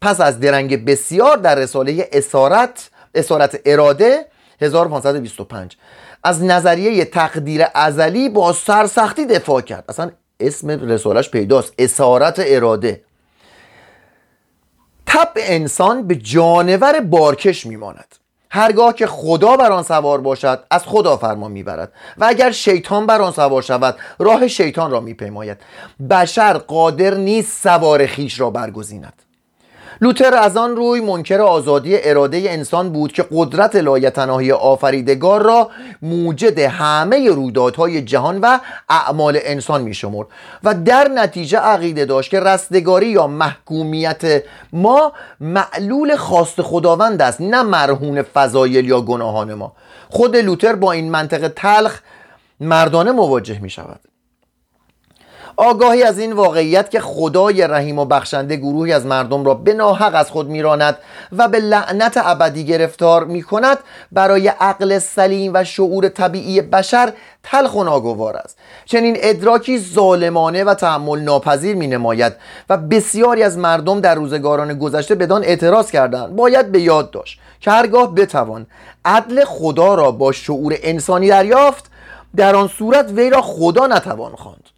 پس 0.00 0.20
از 0.20 0.40
درنگ 0.40 0.84
بسیار 0.84 1.36
در 1.36 1.54
رساله 1.54 2.08
اسارت 2.12 2.90
اسارت 3.14 3.60
اراده 3.64 4.26
1525 4.60 5.76
از 6.24 6.44
نظریه 6.44 7.04
تقدیر 7.04 7.64
ازلی 7.74 8.28
با 8.28 8.52
سرسختی 8.52 9.26
دفاع 9.26 9.60
کرد. 9.60 9.84
اصلا 9.88 10.10
اسم 10.40 10.70
رسالش 10.70 11.30
پیداست. 11.30 11.74
اسارت 11.78 12.42
اراده. 12.46 13.05
تب 15.16 15.32
انسان 15.36 16.06
به 16.06 16.14
جانور 16.16 17.00
بارکش 17.00 17.66
میماند. 17.66 18.14
هرگاه 18.50 18.94
که 18.94 19.06
خدا 19.06 19.56
بر 19.56 19.72
آن 19.72 19.82
سوار 19.82 20.20
باشد 20.20 20.64
از 20.70 20.84
خدا 20.84 21.16
فرمان 21.16 21.52
می‌برد. 21.52 21.92
و 22.18 22.24
اگر 22.24 22.50
شیطان 22.50 23.06
بر 23.06 23.22
آن 23.22 23.32
سوار 23.32 23.62
شود 23.62 23.96
راه 24.18 24.48
شیطان 24.48 24.90
را 24.90 25.00
میپیماید. 25.00 25.58
بشر 26.10 26.58
قادر 26.58 27.14
نیست 27.14 27.62
سوار 27.62 28.06
خیش 28.06 28.40
را 28.40 28.50
برگزیند. 28.50 29.22
لوتر 30.00 30.34
از 30.34 30.56
آن 30.56 30.76
روی 30.76 31.00
منکر 31.00 31.40
آزادی 31.40 31.96
اراده 32.02 32.36
انسان 32.36 32.92
بود 32.92 33.12
که 33.12 33.24
قدرت 33.32 33.76
لایتناهی 33.76 34.52
آفریدگار 34.52 35.42
را 35.42 35.70
موجد 36.02 36.58
همه 36.58 37.28
رویدادهای 37.30 38.02
جهان 38.02 38.40
و 38.40 38.58
اعمال 38.88 39.38
انسان 39.42 39.82
می 39.82 39.94
شمرد 39.94 40.26
و 40.64 40.74
در 40.74 41.08
نتیجه 41.08 41.58
عقیده 41.58 42.04
داشت 42.04 42.30
که 42.30 42.40
رستگاری 42.40 43.06
یا 43.06 43.26
محکومیت 43.26 44.42
ما 44.72 45.12
معلول 45.40 46.16
خواست 46.16 46.62
خداوند 46.62 47.22
است 47.22 47.40
نه 47.40 47.62
مرهون 47.62 48.22
فضایل 48.22 48.88
یا 48.88 49.00
گناهان 49.00 49.54
ما. 49.54 49.72
خود 50.08 50.36
لوتر 50.36 50.74
با 50.74 50.92
این 50.92 51.10
منطق 51.10 51.48
تلخ 51.48 52.00
مردانه 52.60 53.12
مواجه 53.12 53.58
می 53.58 53.70
شود 53.70 54.00
آگاهی 55.56 56.02
از 56.02 56.18
این 56.18 56.32
واقعیت 56.32 56.90
که 56.90 57.00
خدای 57.00 57.66
رحیم 57.66 57.98
و 57.98 58.04
بخشنده 58.04 58.56
گروهی 58.56 58.92
از 58.92 59.06
مردم 59.06 59.44
را 59.44 59.54
به 59.54 59.74
ناحق 59.74 60.14
از 60.14 60.30
خود 60.30 60.48
میراند 60.48 60.96
و 61.32 61.48
به 61.48 61.58
لعنت 61.58 62.12
ابدی 62.16 62.64
گرفتار 62.64 63.24
می 63.24 63.42
کند 63.42 63.78
برای 64.12 64.48
عقل 64.48 64.98
سلیم 64.98 65.50
و 65.54 65.64
شعور 65.64 66.08
طبیعی 66.08 66.60
بشر 66.60 67.12
تلخ 67.42 67.74
و 67.74 67.84
ناگوار 67.84 68.36
است. 68.36 68.58
چنین 68.84 69.16
ادراکی 69.20 69.78
ظالمانه 69.78 70.64
و 70.64 70.74
تحمل 70.74 71.20
ناپذیر 71.20 71.76
می 71.76 71.86
نماید 71.86 72.32
و 72.68 72.76
بسیاری 72.76 73.42
از 73.42 73.58
مردم 73.58 74.00
در 74.00 74.14
روزگاران 74.14 74.78
گذشته 74.78 75.14
بدان 75.14 75.44
اعتراض 75.44 75.90
کردند 75.90 76.36
باید 76.36 76.72
به 76.72 76.80
یاد 76.80 77.10
داشت 77.10 77.40
که 77.60 77.70
هرگاه 77.70 78.14
بتوان 78.14 78.66
عدل 79.04 79.44
خدا 79.44 79.94
را 79.94 80.10
با 80.10 80.32
شعور 80.32 80.76
انسانی 80.82 81.28
دریافت 81.28 81.90
در 82.36 82.56
آن 82.56 82.68
صورت 82.68 83.10
وی 83.10 83.30
را 83.30 83.42
خدا 83.42 83.86
نتوان 83.86 84.32
خواند. 84.36 84.75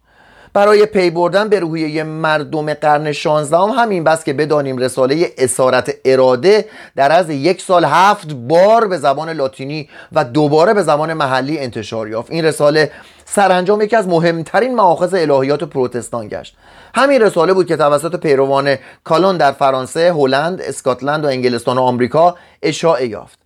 برای 0.53 0.85
پی 0.85 1.09
بردن 1.09 1.49
به 1.49 1.59
روحیه 1.59 2.03
مردم 2.03 2.73
قرن 2.73 3.11
16 3.11 3.57
هم 3.57 3.69
همین 3.69 4.03
بس 4.03 4.23
که 4.23 4.33
بدانیم 4.33 4.77
رساله 4.77 5.31
اسارت 5.37 5.95
اراده 6.05 6.65
در 6.95 7.11
از 7.11 7.29
یک 7.29 7.61
سال 7.61 7.85
هفت 7.85 8.33
بار 8.33 8.87
به 8.87 8.97
زبان 8.97 9.29
لاتینی 9.29 9.89
و 10.11 10.23
دوباره 10.23 10.73
به 10.73 10.81
زبان 10.81 11.13
محلی 11.13 11.59
انتشار 11.59 12.07
یافت. 12.07 12.31
این 12.31 12.45
رساله 12.45 12.91
سرانجام 13.25 13.81
یکی 13.81 13.95
از 13.95 14.07
مهمترین 14.07 14.75
مآخذ 14.75 15.13
الهیات 15.13 15.63
پروتستان 15.63 16.27
گشت. 16.27 16.55
همین 16.95 17.21
رساله 17.21 17.53
بود 17.53 17.67
که 17.67 17.77
توسط 17.77 18.15
پیروان 18.15 18.75
کالون 19.03 19.37
در 19.37 19.51
فرانسه، 19.51 20.13
هلند، 20.13 20.61
اسکاتلند 20.61 21.25
و 21.25 21.27
انگلستان 21.27 21.77
و 21.77 21.81
آمریکا 21.81 22.35
اشاعه 22.61 23.07
یافت. 23.07 23.38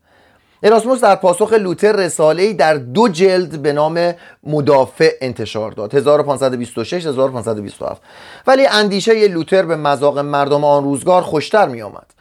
اراسموس 0.64 1.02
در 1.02 1.16
پاسخ 1.16 1.54
لوتر 1.54 1.92
رساله 1.92 2.54
در 2.54 2.74
دو 2.74 3.08
جلد 3.08 3.62
به 3.62 3.74
نام 3.74 4.14
مدافع 4.44 5.12
انتشار 5.22 5.72
داد. 5.72 5.96
1526 5.96 7.06
1527 7.06 8.02
ولی 8.48 8.66
اندیشه 8.66 9.28
لوتر 9.28 9.64
به 9.64 9.76
مذاق 9.76 10.20
مردم 10.20 10.64
آن 10.64 10.84
روزگار 10.84 11.22
خوشتر 11.22 11.68
می 11.68 11.82
آمد 11.82 12.14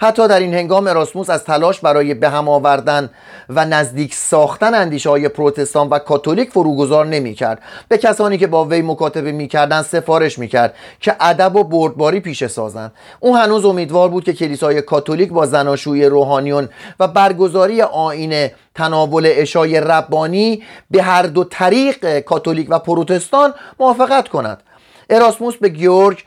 حتی 0.00 0.28
در 0.28 0.40
این 0.40 0.54
هنگام 0.54 0.86
اراسموس 0.86 1.30
از 1.30 1.44
تلاش 1.44 1.80
برای 1.80 2.14
به 2.14 2.28
هم 2.28 2.48
آوردن 2.48 3.10
و 3.48 3.64
نزدیک 3.64 4.14
ساختن 4.14 4.74
اندیشه 4.74 5.10
های 5.10 5.28
پروتستان 5.28 5.88
و 5.88 5.98
کاتولیک 5.98 6.50
فروگذار 6.50 7.06
نمی 7.06 7.34
کرد 7.34 7.62
به 7.88 7.98
کسانی 7.98 8.38
که 8.38 8.46
با 8.46 8.64
وی 8.64 8.82
مکاتبه 8.82 9.32
می 9.32 9.48
کردن 9.48 9.82
سفارش 9.82 10.38
می 10.38 10.48
کرد 10.48 10.74
که 11.00 11.16
ادب 11.20 11.56
و 11.56 11.64
بردباری 11.64 12.20
پیش 12.20 12.46
سازند. 12.46 12.92
او 13.20 13.36
هنوز 13.36 13.64
امیدوار 13.64 14.08
بود 14.08 14.24
که 14.24 14.32
کلیسای 14.32 14.82
کاتولیک 14.82 15.28
با 15.28 15.46
زناشوی 15.46 16.04
روحانیون 16.04 16.68
و 17.00 17.08
برگزاری 17.08 17.82
آین 17.82 18.48
تناول 18.74 19.32
اشای 19.34 19.80
ربانی 19.80 20.62
به 20.90 21.02
هر 21.02 21.22
دو 21.22 21.44
طریق 21.44 22.18
کاتولیک 22.18 22.66
و 22.70 22.78
پروتستان 22.78 23.54
موافقت 23.80 24.28
کند. 24.28 24.62
اراسموس 25.10 25.56
به 25.56 25.68
گیورگ 25.68 26.24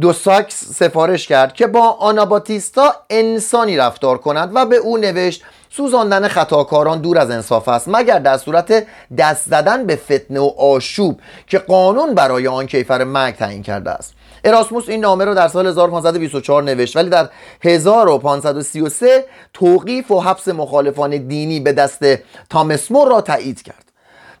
دو 0.00 0.12
ساکس 0.12 0.64
سفارش 0.64 1.26
کرد 1.26 1.54
که 1.54 1.66
با 1.66 1.90
آناباتیستا 1.90 2.94
انسانی 3.10 3.76
رفتار 3.76 4.18
کند 4.18 4.50
و 4.54 4.66
به 4.66 4.76
او 4.76 4.96
نوشت 4.96 5.42
سوزاندن 5.70 6.28
خطاکاران 6.28 7.00
دور 7.00 7.18
از 7.18 7.30
انصاف 7.30 7.68
است 7.68 7.88
مگر 7.88 8.18
در 8.18 8.36
صورت 8.36 8.86
دست 9.18 9.48
زدن 9.48 9.86
به 9.86 9.96
فتنه 9.96 10.40
و 10.40 10.50
آشوب 10.58 11.20
که 11.46 11.58
قانون 11.58 12.14
برای 12.14 12.46
آن 12.46 12.66
کیفر 12.66 13.04
مرگ 13.04 13.34
تعیین 13.34 13.62
کرده 13.62 13.90
است. 13.90 14.14
اراسموس 14.44 14.88
این 14.88 15.00
نامه 15.00 15.24
را 15.24 15.34
در 15.34 15.48
سال 15.48 15.66
1524 15.66 16.62
نوشت 16.62 16.96
ولی 16.96 17.10
در 17.10 17.28
1533 17.62 19.24
توقیف 19.52 20.10
و 20.10 20.20
حبس 20.20 20.48
مخالفان 20.48 21.16
دینی 21.16 21.60
به 21.60 21.72
دست 21.72 22.04
تامسمور 22.50 23.08
را 23.08 23.20
تایید 23.20 23.62
کرد. 23.62 23.84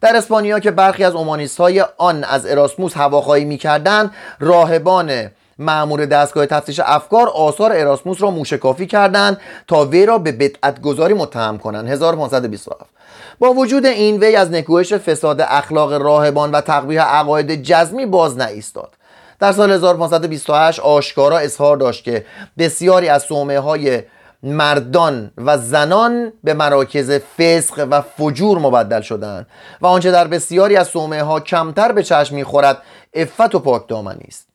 در 0.00 0.16
اسپانیا 0.16 0.60
که 0.60 0.70
برخی 0.70 1.04
از 1.04 1.14
اومانیست 1.14 1.58
های 1.58 1.84
آن 1.98 2.24
از 2.24 2.46
اراسموس 2.46 2.96
هواخواهی 2.96 3.44
می‌کردند 3.44 4.10
راهبان 4.40 5.30
معمور 5.58 6.06
دستگاه 6.06 6.46
تفتیش 6.46 6.80
افکار 6.84 7.28
آثار 7.28 7.72
اراسموس 7.72 8.22
را 8.22 8.30
موشکافی 8.30 8.86
کردند 8.86 9.40
تا 9.66 9.84
وی 9.84 10.06
را 10.06 10.18
به 10.18 10.32
بدعت 10.32 10.80
گذاری 10.80 11.14
متهم 11.14 11.58
کنند. 11.58 11.88
1527 11.88 12.86
با 13.38 13.52
وجود 13.52 13.86
این 13.86 14.20
وی 14.20 14.36
از 14.36 14.50
نکوهش 14.50 14.92
فساد 14.92 15.40
اخلاق 15.40 15.92
راهبان 15.92 16.50
و 16.50 16.60
تقبیح 16.60 17.02
عقاید 17.02 17.62
جزمی 17.62 18.06
باز 18.06 18.36
نایستاد. 18.36 18.90
در 19.40 19.52
سال 19.52 19.70
1528 19.72 20.80
آشکارا 20.80 21.38
اظهار 21.38 21.76
داشت 21.76 22.04
که 22.04 22.24
بسیاری 22.58 23.08
از 23.08 23.22
صومعه 23.22 23.58
های 23.58 24.02
مردان 24.42 25.30
و 25.36 25.58
زنان 25.58 26.32
به 26.44 26.54
مراکز 26.54 27.10
فسق 27.10 27.88
و 27.90 28.00
فجور 28.00 28.58
مبدل 28.58 29.00
شدند 29.00 29.46
و 29.80 29.86
آنچه 29.86 30.10
در 30.10 30.26
بسیاری 30.26 30.76
از 30.76 30.88
صومعه 30.88 31.22
ها 31.22 31.40
کمتر 31.40 31.92
به 31.92 32.02
چشم 32.02 32.34
می‌خورد 32.34 32.82
افت 33.14 33.54
و 33.54 33.58
پاک 33.58 33.88
دامنی 33.88 34.24
است 34.28 34.53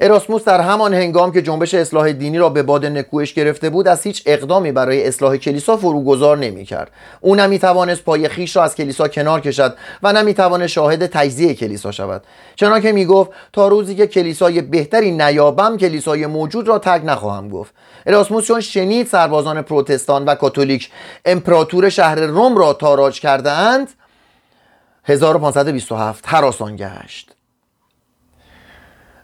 اراسموس 0.00 0.44
در 0.44 0.60
همان 0.60 0.94
هنگام 0.94 1.32
که 1.32 1.42
جنبش 1.42 1.74
اصلاح 1.74 2.12
دینی 2.12 2.38
را 2.38 2.48
به 2.48 2.62
باد 2.62 2.86
نکوهش 2.86 3.32
گرفته 3.32 3.70
بود 3.70 3.88
از 3.88 4.02
هیچ 4.02 4.22
اقدامی 4.26 4.72
برای 4.72 5.06
اصلاح 5.06 5.36
کلیسا 5.36 5.76
فروگذار 5.76 6.38
نمی‌کرد. 6.38 6.90
او 7.20 7.34
نمی‌توانست 7.34 8.04
پای 8.04 8.28
خیش 8.28 8.56
را 8.56 8.62
از 8.62 8.74
کلیسا 8.74 9.08
کنار 9.08 9.40
کشد 9.40 9.76
و 10.02 10.12
نمی‌توانست 10.12 10.72
شاهد 10.72 11.06
تجزیه 11.06 11.54
کلیسا 11.54 11.90
شود. 11.90 12.22
چنانکه 12.56 12.92
می‌گفت 12.92 13.30
تا 13.52 13.68
روزی 13.68 13.94
که 13.94 14.06
کلیسای 14.06 14.60
بهتری 14.60 15.10
نیابم 15.10 15.76
کلیسای 15.76 16.26
موجود 16.26 16.68
را 16.68 16.78
تگ 16.78 17.04
نخواهم 17.04 17.48
گفت. 17.48 17.74
اراسموس 18.06 18.46
چون 18.46 18.60
شنید 18.60 19.06
سربازان 19.06 19.62
پروتستان 19.62 20.24
و 20.24 20.34
کاتولیک 20.34 20.90
امپراتور 21.24 21.88
شهر 21.88 22.20
روم 22.20 22.58
را 22.58 22.72
تاراج 22.72 23.20
کرده 23.20 23.50
اند 23.50 23.88
1527 25.04 26.24
هراسان 26.26 26.76
گشت. 26.76 27.37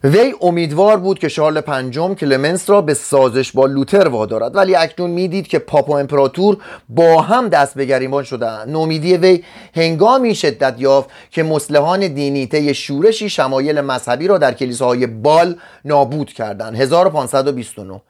وی 0.05 0.35
امیدوار 0.41 0.97
بود 0.97 1.19
که 1.19 1.29
شارل 1.29 1.61
پنجم 1.61 2.15
کلمنس 2.15 2.71
را 2.71 2.81
به 2.81 2.95
سازش 2.95 3.53
با 3.53 3.67
لوتر 3.67 4.09
وادارد. 4.09 4.57
ولی 4.57 4.75
اکنون 4.75 5.11
می‌دید 5.11 5.47
که 5.47 5.59
پاپ 5.59 5.91
و 5.91 5.93
امپراتور 5.93 6.57
با 6.89 7.21
هم 7.23 7.49
دست 7.49 7.75
به 7.75 7.85
گریبان 7.85 8.25
شدهاند. 8.25 8.69
نومیدی 8.69 9.17
وی 9.17 9.45
هنگامی 9.75 10.35
شدت 10.35 10.75
یافت 10.79 11.11
که 11.31 11.43
مسلحان 11.43 12.09
دینی 12.09 12.47
طی 12.47 12.75
شورشی 12.75 13.31
شمایل 13.31 13.81
مذهبی 13.81 14.27
را 14.27 14.39
در 14.39 14.53
کلیساهای 14.53 15.07
بال 15.07 15.57
نابود 15.85 16.33
کردند. 16.33 16.77
1529 16.77 18.01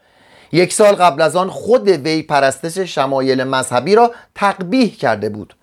یک 0.52 0.72
سال 0.72 0.94
قبل 0.94 1.22
از 1.22 1.37
آن 1.37 1.50
خود 1.50 1.88
وی 1.88 2.22
پرستش 2.22 2.78
شمایل 2.78 3.44
مذهبی 3.44 3.94
را 3.94 4.11
تقبیح 4.35 4.96
کرده 4.96 5.28
بود. 5.28 5.54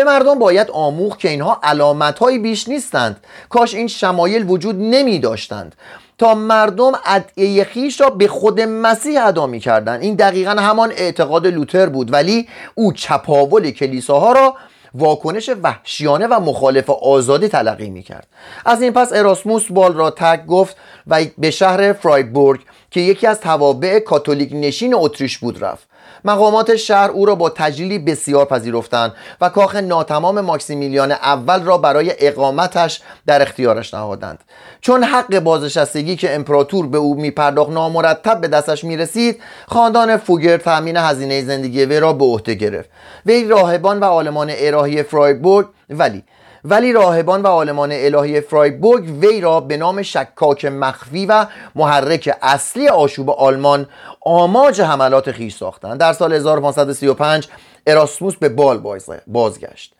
به 0.00 0.04
مردم 0.04 0.38
باید 0.38 0.70
آموخت 0.70 1.18
که 1.18 1.28
اینها 1.28 1.60
علامت 1.62 2.22
بیش 2.22 2.68
نیستند. 2.68 3.24
کاش 3.48 3.74
این 3.74 3.88
شمایل 3.88 4.50
وجود 4.50 4.76
نمی 4.76 5.18
داشتند. 5.18 5.74
تا 6.18 6.34
مردم 6.34 6.92
ادعیه 7.06 7.64
خیش 7.64 8.00
را 8.00 8.10
به 8.10 8.28
خود 8.28 8.60
مسیح 8.60 9.26
ادا 9.26 9.46
می 9.46 9.60
کردند 9.60 10.02
این 10.02 10.14
دقیقا 10.14 10.50
همان 10.50 10.92
اعتقاد 10.92 11.46
لوتر 11.46 11.86
بود. 11.86 12.12
ولی 12.12 12.48
او 12.74 12.92
چپاول 12.92 13.70
کلیساها 13.70 14.32
را 14.32 14.54
واکنش 14.94 15.50
وحشیانه 15.62 16.26
و 16.26 16.40
مخالف 16.40 16.90
آزادی 16.90 17.48
تلقی 17.48 17.90
می 17.90 18.02
کرد. 18.02 18.26
از 18.64 18.82
این 18.82 18.92
پس 18.92 19.12
اراسموس 19.12 19.66
بال 19.70 19.94
را 19.94 20.10
تک 20.10 20.46
گفت 20.46 20.76
و 21.06 21.24
به 21.38 21.50
شهر 21.50 21.92
فرایبورگ 21.92 22.60
که 22.90 23.00
یکی 23.00 23.26
از 23.26 23.40
توابع 23.40 23.98
کاتولیک 23.98 24.50
نشین 24.52 24.94
اتریش 24.94 25.38
بود 25.38 25.64
رفت. 25.64 25.89
مقامات 26.24 26.76
شهر 26.76 27.10
او 27.10 27.26
را 27.26 27.34
با 27.34 27.50
تجلیلی 27.50 27.98
بسیار 27.98 28.44
پذیرفتند 28.44 29.12
و 29.40 29.48
کاخ 29.48 29.76
ناتمام 29.76 30.40
ماکسیمیلیان 30.40 31.12
اول 31.12 31.62
را 31.62 31.78
برای 31.78 32.12
اقامتش 32.18 33.00
در 33.26 33.42
اختیارش 33.42 33.94
نهادند. 33.94 34.38
چون 34.80 35.04
حق 35.04 35.38
بازنشستگی 35.38 36.16
که 36.16 36.34
امپراتور 36.34 36.86
به 36.86 36.98
او 36.98 37.14
میپرداخت 37.14 37.70
نامرتب 37.70 38.40
به 38.40 38.48
دستش 38.48 38.84
می‌رسید 38.84 39.42
خاندان 39.66 40.16
فوگر 40.16 40.56
تامین 40.56 40.96
هزینه 40.96 41.44
زندگی 41.44 41.84
وی 41.84 42.00
را 42.00 42.12
به 42.12 42.24
عهده 42.24 42.54
گرفت. 42.54 42.90
وی 43.26 43.44
راهبان 43.44 44.00
و 44.00 44.04
آلمان 44.04 44.50
الهی 44.56 45.02
فرایبورگ 45.02 45.66
ولی 45.90 46.24
ولی 46.64 46.92
راهبان 46.92 47.42
و 47.42 47.46
عالمان 47.46 47.92
الهی 47.92 48.40
فرایبورگ 48.40 49.04
وی 49.20 49.40
را 49.40 49.60
به 49.60 49.76
نام 49.76 50.02
شکاک 50.02 50.64
مخفی 50.64 51.26
و 51.26 51.46
محرک 51.74 52.36
اصلی 52.42 52.88
آشوب 52.88 53.30
آلمان 53.30 53.86
آماج 54.20 54.80
حملات 54.80 55.32
خیش 55.32 55.56
ساختند. 55.56 56.00
در 56.00 56.12
سال 56.12 56.32
1535 56.32 57.48
اراسموس 57.86 58.36
به 58.36 58.48
بال 58.48 58.78
بازگشت. 59.26 59.94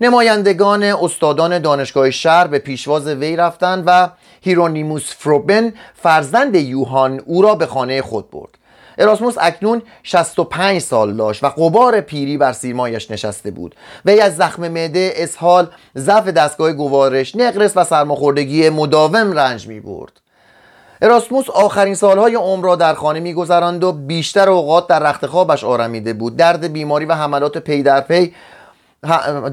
نمایندگان 0.00 0.82
استادان 0.82 1.58
دانشگاه 1.58 2.10
شهر 2.10 2.46
به 2.46 2.58
پیشواز 2.58 3.08
وی 3.08 3.36
رفتند 3.36 3.84
و 3.86 4.10
هیرونیموس 4.40 5.14
فروبن 5.18 5.72
فرزند 5.94 6.54
یوهان 6.54 7.20
او 7.26 7.42
را 7.42 7.54
به 7.54 7.66
خانه 7.66 8.02
خود 8.02 8.30
برد. 8.30 8.58
اراسموس 8.98 9.34
اکنون 9.40 9.82
65 10.02 10.78
سال 10.78 11.16
داشت 11.16 11.44
و 11.44 11.48
قبار 11.48 12.00
پیری 12.00 12.38
بر 12.38 12.52
سیمایش 12.52 13.10
نشسته 13.10 13.50
بود. 13.50 13.74
وی 14.04 14.20
از 14.20 14.36
زخم 14.36 14.68
معده 14.68 15.12
اسهال 15.16 15.68
ضعف 15.96 16.28
دستگاه 16.28 16.72
گوارش 16.72 17.36
نقرس 17.36 17.72
و 17.76 17.84
سرماخوردگی 17.84 18.68
مداوم 18.68 19.32
رنج 19.32 19.68
می 19.68 19.80
برد 19.80 20.20
اراسموس 21.02 21.50
آخرین 21.50 21.94
سالهای 21.94 22.34
عمر 22.34 22.64
را 22.64 22.76
در 22.76 22.94
خانه 22.94 23.20
میگذراند 23.20 23.84
و 23.84 23.92
بیشتر 23.92 24.48
اوقات 24.48 24.86
در 24.86 24.98
رخت 24.98 25.26
خوابش 25.26 25.64
آرمیده 25.64 26.12
بود. 26.12 26.36
درد 26.36 26.72
بیماری 26.72 27.04
و 27.04 27.14
حملات 27.14 27.58
پی 27.58 27.82
در 27.82 28.00
پی 28.00 28.34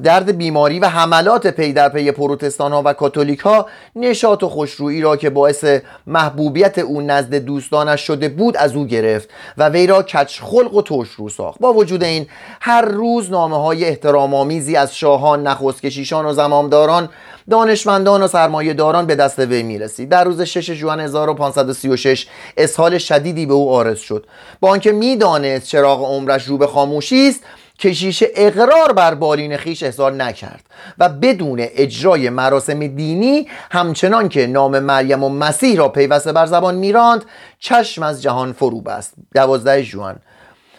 درد 0.04 0.38
بیماری 0.38 0.80
و 0.80 0.86
حملات 0.86 1.48
پی 1.48 1.74
در 1.74 1.90
پی 1.90 2.12
پروتستان 2.12 2.72
ها 2.72 2.82
و 2.86 2.94
کاتولیک 2.94 3.40
ها 3.40 3.66
نشاط 3.96 4.44
و 4.44 4.50
خوشرویی 4.50 5.02
را 5.02 5.18
که 5.18 5.30
باعث 5.30 5.66
محبوبیت 6.08 6.78
او 6.78 7.02
نزد 7.02 7.36
دوستانش 7.36 8.02
شده 8.02 8.30
بود 8.30 8.58
از 8.58 8.76
او 8.76 8.86
گرفت 8.86 9.30
و 9.58 9.70
وی 9.70 9.88
را 9.88 10.04
کج 10.04 10.41
خلق 10.42 10.76
و 10.76 10.82
ترش 10.82 11.10
رو 11.10 11.30
ساخت. 11.30 11.60
با 11.60 11.74
وجود 11.74 12.04
این 12.04 12.28
هر 12.62 12.82
روز 12.82 13.32
نامه 13.32 13.62
های 13.62 13.86
احترام 13.86 14.34
آمیزی 14.34 14.76
از 14.76 14.96
شاهان 14.96 15.48
نخست 15.48 15.82
کشیشان 15.82 16.26
و 16.26 16.34
زمامداران 16.34 17.10
دانشمندان 17.50 18.24
و 18.24 18.28
سرمایه 18.28 18.74
داران 18.74 19.06
به 19.06 19.16
دست 19.16 19.40
وی 19.40 19.64
می 19.64 19.80
رسید 19.80 20.10
در 20.10 20.24
روز 20.24 20.42
6 20.42 20.70
جوان 20.70 21.00
1536 21.00 22.28
اسهال 22.58 22.98
شدیدی 22.98 23.46
به 23.46 23.54
او 23.54 23.72
آرز 23.72 24.00
شد. 24.00 24.26
با 24.60 24.70
آنکه 24.70 24.92
می‌دانست 24.92 25.68
چراغ 25.68 26.04
عمرش 26.04 26.44
رو 26.44 26.58
به 26.58 26.68
خاموشی 26.68 27.28
است 27.28 27.44
کشیش 27.82 28.24
اقرار 28.36 28.94
بر 28.94 29.13
بالین 29.13 29.58
خیش 29.58 29.84
احضار 29.84 30.12
نکرد 30.12 30.63
و 30.98 31.10
بدون 31.10 31.58
اجرای 31.60 32.30
مراسم 32.30 32.88
دینی 32.88 33.48
همچنان 33.72 34.30
که 34.30 34.48
نام 34.48 34.80
مریم 34.80 35.24
و 35.24 35.30
مسیح 35.30 35.78
را 35.78 35.89
پیوسته 35.89 36.32
بر 36.32 36.46
زبان 36.46 36.76
میراند 36.76 37.26
چشم 37.60 38.04
از 38.04 38.22
جهان 38.22 38.54
فرو 38.54 38.82
بست 38.82 39.13
دوازده 39.34 39.84
جوان 39.84 40.15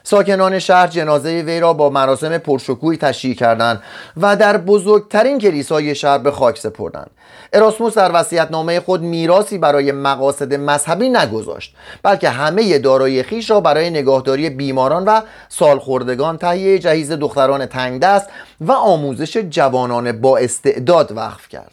ساکنان 0.05 0.59
شهر 0.59 0.87
جنازه 0.87 1.43
وی 1.47 1.61
را 1.61 1.73
با 1.73 1.91
مراسم 1.91 2.39
پرشکوهی 2.39 2.99
تشییع 2.99 3.35
کردند 3.35 3.83
و 4.17 4.37
در 4.37 4.57
بزرگترین 4.57 5.39
کلیسای 5.39 5.95
شهر 5.95 6.19
به 6.19 6.31
خاک 6.31 6.59
سپردند. 6.59 7.11
اراسموس 7.53 7.99
در 7.99 8.49
نامه 8.51 8.81
خود 8.81 9.03
میراسی 9.03 9.59
برای 9.59 9.93
مقاصد 9.93 10.55
مذهبی 10.55 11.09
نگذاشت 11.09 11.77
بلکه 12.03 12.29
همه 12.29 12.79
دارایی 12.79 13.23
خیش 13.23 13.51
را 13.51 13.61
برای 13.61 13.91
نگاهداری 13.91 14.51
بیماران 14.51 15.05
و 15.05 15.21
سالخوردگان 15.49 16.39
تهیه 16.39 16.79
جهیز 16.79 17.13
دختران 17.13 17.67
تنگ 17.67 18.01
دست 18.01 18.29
و 18.61 18.73
آموزش 18.73 19.37
جوانان 19.37 20.21
با 20.21 20.39
استعداد 20.39 21.17
وقف 21.17 21.49
کرد. 21.49 21.73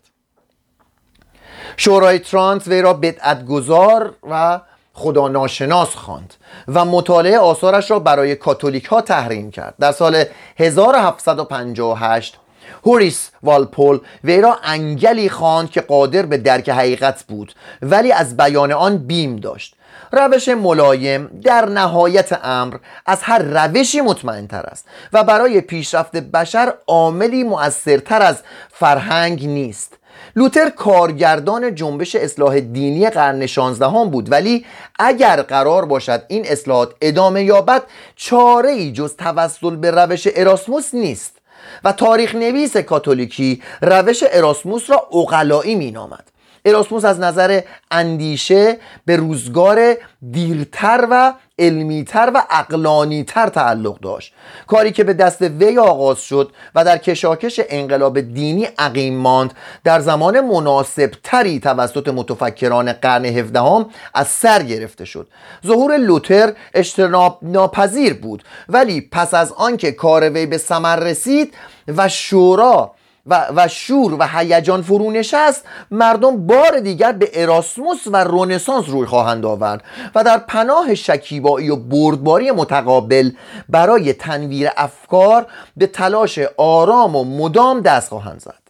شورای 1.77 2.19
ترانت 2.19 2.67
وی 2.67 2.81
را 2.81 2.93
بدعتگذار 2.93 4.15
و 4.29 4.59
خدا 4.99 5.27
ناشناس 5.27 5.95
خواند 5.95 6.33
و 6.67 6.85
مطالعه 6.85 7.39
آثارش 7.39 7.91
را 7.91 7.99
برای 7.99 8.35
کاتولیک 8.35 8.85
ها 8.85 9.01
تحریم 9.01 9.51
کرد. 9.51 9.73
در 9.79 9.91
سال 9.91 10.23
1758 10.57 12.39
هوریس 12.85 13.29
والپول 13.43 13.99
وی 14.23 14.41
را 14.41 14.57
انگلی 14.63 15.29
خواند 15.29 15.71
که 15.71 15.81
قادر 15.81 16.25
به 16.25 16.37
درک 16.37 16.69
حقیقت 16.69 17.23
بود 17.23 17.53
ولی 17.81 18.11
از 18.11 18.37
بیان 18.37 18.71
آن 18.71 18.97
بیم 18.97 19.35
داشت. 19.35 19.75
روش 20.11 20.49
ملایم 20.49 21.41
در 21.43 21.65
نهایت 21.65 22.39
امر 22.43 22.77
از 23.05 23.19
هر 23.21 23.39
روشی 23.39 24.01
مطمئن 24.01 24.47
تر 24.47 24.61
است 24.61 24.85
و 25.13 25.23
برای 25.23 25.61
پیشرفت 25.61 26.17
بشر 26.17 26.73
عاملی 26.87 27.43
مؤثرتر 27.43 28.21
از 28.21 28.41
فرهنگ 28.69 29.47
نیست. 29.47 29.98
لوتر 30.35 30.69
کارگردان 30.69 31.75
جنبش 31.75 32.15
اصلاح 32.15 32.59
دینی 32.59 33.09
قرن 33.09 33.45
16 33.45 34.05
بود 34.05 34.31
ولی 34.31 34.65
اگر 34.99 35.41
قرار 35.41 35.85
باشد 35.85 36.23
این 36.27 36.45
اصلاحات 36.47 36.93
ادامه 37.01 37.43
یابد 37.43 37.83
چاره 38.15 38.69
ای 38.69 38.91
جز 38.91 39.15
توسل 39.15 39.75
به 39.75 39.91
روش 39.91 40.27
اراسموس 40.35 40.93
نیست 40.93 41.39
و 41.83 41.91
تاریخ 41.91 42.35
نویس 42.35 42.77
کاتولیکی 42.77 43.61
روش 43.81 44.23
اراسموس 44.31 44.89
را 44.89 45.07
اقلایی 45.13 45.75
مینامد. 45.75 46.31
اراسموس 46.65 47.05
از 47.05 47.19
نظر 47.19 47.61
اندیشه 47.91 48.77
به 49.05 49.15
روزگار 49.15 49.97
دیرتر 50.31 51.07
و 51.11 51.33
علمیتر 51.59 52.31
و 52.35 52.43
اقلانیتر 52.49 53.49
تعلق 53.49 53.99
داشت. 53.99 54.33
کاری 54.67 54.91
که 54.91 55.03
به 55.03 55.13
دست 55.13 55.41
وی 55.41 55.77
آغاز 55.77 56.21
شد 56.21 56.51
و 56.75 56.85
در 56.85 56.97
کشاکش 56.97 57.59
انقلاب 57.69 58.19
دینی 58.19 58.67
عقیم 58.77 59.17
ماند 59.17 59.53
در 59.83 59.99
زمان 59.99 60.41
مناسب 60.41 61.11
تری 61.23 61.59
توسط 61.59 62.07
متفکران 62.07 62.93
قرن 62.93 63.25
هفدهم 63.25 63.89
از 64.13 64.27
سر 64.27 64.63
گرفته 64.63 65.05
شد. 65.05 65.27
ظهور 65.67 65.97
لوتر 65.97 66.53
اجتناب 66.73 67.39
ناپذیر 67.41 68.13
بود 68.13 68.43
ولی 68.69 69.01
پس 69.01 69.33
از 69.33 69.51
آنکه 69.51 69.91
کار 69.91 70.29
وی 70.29 70.45
به 70.45 70.57
ثمر 70.57 70.95
رسید 70.95 71.53
و 71.87 72.09
شورا 72.09 72.91
و, 73.29 73.45
و 73.55 73.67
شور 73.67 74.13
و 74.13 74.23
هیجان 74.23 74.81
فرو 74.81 75.11
نشست 75.11 75.63
مردم 75.91 76.47
بار 76.47 76.79
دیگر 76.79 77.11
به 77.11 77.29
اراسموس 77.33 78.07
و 78.07 78.23
رونسانس 78.23 78.89
روی 78.89 79.05
خواهند 79.05 79.45
آورد 79.45 79.83
و 80.15 80.23
در 80.23 80.37
پناه 80.37 80.95
شکیبایی 80.95 81.69
و 81.69 81.75
بردباری 81.75 82.51
متقابل 82.51 83.31
برای 83.69 84.13
تنویر 84.13 84.69
افکار 84.77 85.45
به 85.77 85.87
تلاش 85.87 86.39
آرام 86.57 87.15
و 87.15 87.23
مدام 87.23 87.81
دست 87.81 88.09
خواهند 88.09 88.39
زد. 88.39 88.69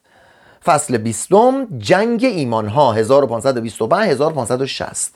فصل 0.65 0.97
بیستم 0.97 1.67
جنگ 1.77 2.23
ایمانها 2.23 2.93
1525 2.93 4.09
1560 4.09 5.13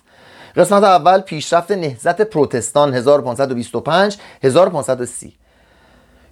قسمت 0.55 0.83
اول 0.83 1.19
پیشرفت 1.21 1.71
نهزت 1.71 2.21
پروتستان 2.21 2.93
1525 2.93 4.17
1530 4.43 5.33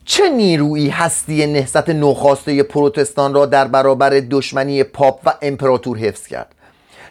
چه 0.05 0.29
نیرویی 0.29 0.89
هستی 0.89 1.45
نهضت 1.45 1.89
نوخاسته 1.89 2.63
پروتستان 2.63 3.33
را 3.33 3.45
در 3.45 3.67
برابر 3.67 4.09
دشمنی 4.09 4.83
پاپ 4.83 5.19
و 5.25 5.33
امپراتور 5.41 5.97
حفظ 5.97 6.27
کرد؟ 6.27 6.55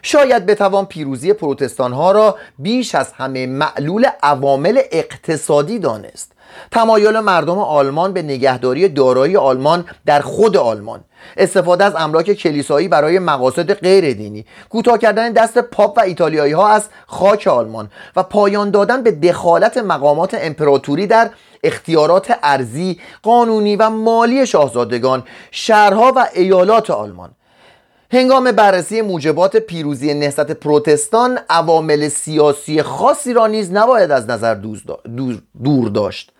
شاید 0.01 0.45
بتوان 0.45 0.85
پیروزی 0.85 1.33
پروتستان 1.33 1.93
ها 1.93 2.11
را 2.11 2.37
بیش 2.59 2.95
از 2.95 3.13
همه 3.13 3.47
معلول 3.47 4.07
عوامل 4.23 4.81
اقتصادی 4.91 5.79
دانست. 5.79 6.31
تمایل 6.71 7.19
مردم 7.19 7.59
آلمان 7.59 8.13
به 8.13 8.21
نگهداری 8.21 8.87
دارایی 8.87 9.37
آلمان 9.37 9.85
در 10.05 10.21
خود 10.21 10.57
آلمان. 10.57 11.03
استفاده 11.37 11.83
از 11.85 11.95
املاک 11.95 12.33
کلیسایی 12.33 12.87
برای 12.87 13.19
مقاصد 13.19 13.73
غیر 13.73 14.13
دینی 14.13 14.45
کوتاه 14.69 14.97
کردن 14.97 15.31
دست 15.31 15.57
پاپ 15.57 15.97
و 15.97 16.01
ایتالیایی 16.01 16.53
ها 16.53 16.67
از 16.67 16.89
خاک 17.07 17.47
آلمان 17.47 17.89
و 18.15 18.23
پایان 18.23 18.71
دادن 18.71 19.03
به 19.03 19.11
دخالت 19.11 19.77
مقامات 19.77 20.37
امپراتوری 20.41 21.07
در 21.07 21.29
اختیارات 21.63 22.37
ارزی 22.43 22.99
قانونی 23.23 23.75
و 23.75 23.89
مالی 23.89 24.45
شاهزادگان 24.45 25.23
شهرها 25.51 26.13
و 26.15 26.27
ایالات 26.33 26.89
آلمان. 26.89 27.29
هنگام 28.13 28.51
بررسی 28.51 29.01
موجبات 29.01 29.57
پیروزی 29.57 30.13
نهضت 30.13 30.51
پروتستان 30.51 31.39
عوامل 31.49 32.07
سیاسی 32.07 32.81
خاصی 32.81 33.33
را 33.33 33.47
نیز 33.47 33.71
نباید 33.71 34.11
از 34.11 34.29
نظر 34.29 34.53
دور 35.63 35.89
داشت. 35.89 36.31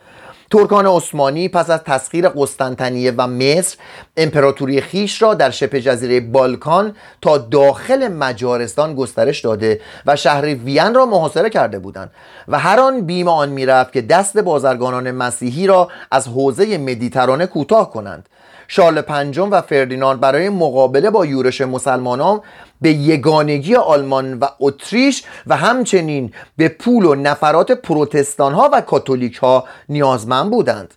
ترکان 0.51 0.85
عثمانی 0.85 1.49
پس 1.49 1.69
از 1.69 1.79
تسخیر 1.79 2.29
قسطنطنیه 2.29 3.13
و 3.17 3.27
مصر 3.27 3.77
امپراتوری 4.17 4.81
خیش 4.81 5.21
را 5.21 5.33
در 5.33 5.49
شبه 5.49 5.81
جزیره 5.81 6.19
بالکان 6.19 6.95
تا 7.21 7.37
داخل 7.37 8.07
مجارستان 8.07 8.95
گسترش 8.95 9.41
داده 9.41 9.81
و 10.05 10.15
شهر 10.15 10.45
وین 10.45 10.93
را 10.93 11.05
محاصره 11.05 11.49
کرده 11.49 11.79
بودند 11.79 12.11
و 12.47 12.59
هر 12.59 12.79
آن 12.79 13.01
بیم 13.01 13.27
آن 13.27 13.49
می‌رفت 13.49 13.93
که 13.93 14.01
دست 14.01 14.37
بازرگانان 14.37 15.11
مسیحی 15.11 15.67
را 15.67 15.87
از 16.11 16.27
حوزه 16.27 16.77
مدیترانه 16.77 17.45
کوتاه 17.45 17.91
کنند. 17.91 18.29
شارل 18.73 19.01
پنجم 19.01 19.51
و 19.51 19.61
فردیناند 19.61 20.19
برای 20.19 20.49
مقابله 20.49 21.09
با 21.09 21.25
یورش 21.25 21.61
مسلمانان 21.61 22.41
به 22.81 22.89
یگانگی 22.89 23.75
آلمان 23.75 24.39
و 24.39 24.45
اتریش 24.59 25.23
و 25.47 25.57
همچنین 25.57 26.33
به 26.57 26.67
پول 26.67 27.05
و 27.05 27.15
نفرات 27.15 27.71
پروتستان 27.71 28.53
ها 28.53 28.69
و 28.73 28.81
کاتولیک 28.81 29.35
ها 29.35 29.63
نیازمند 29.89 30.51
بودند. 30.51 30.93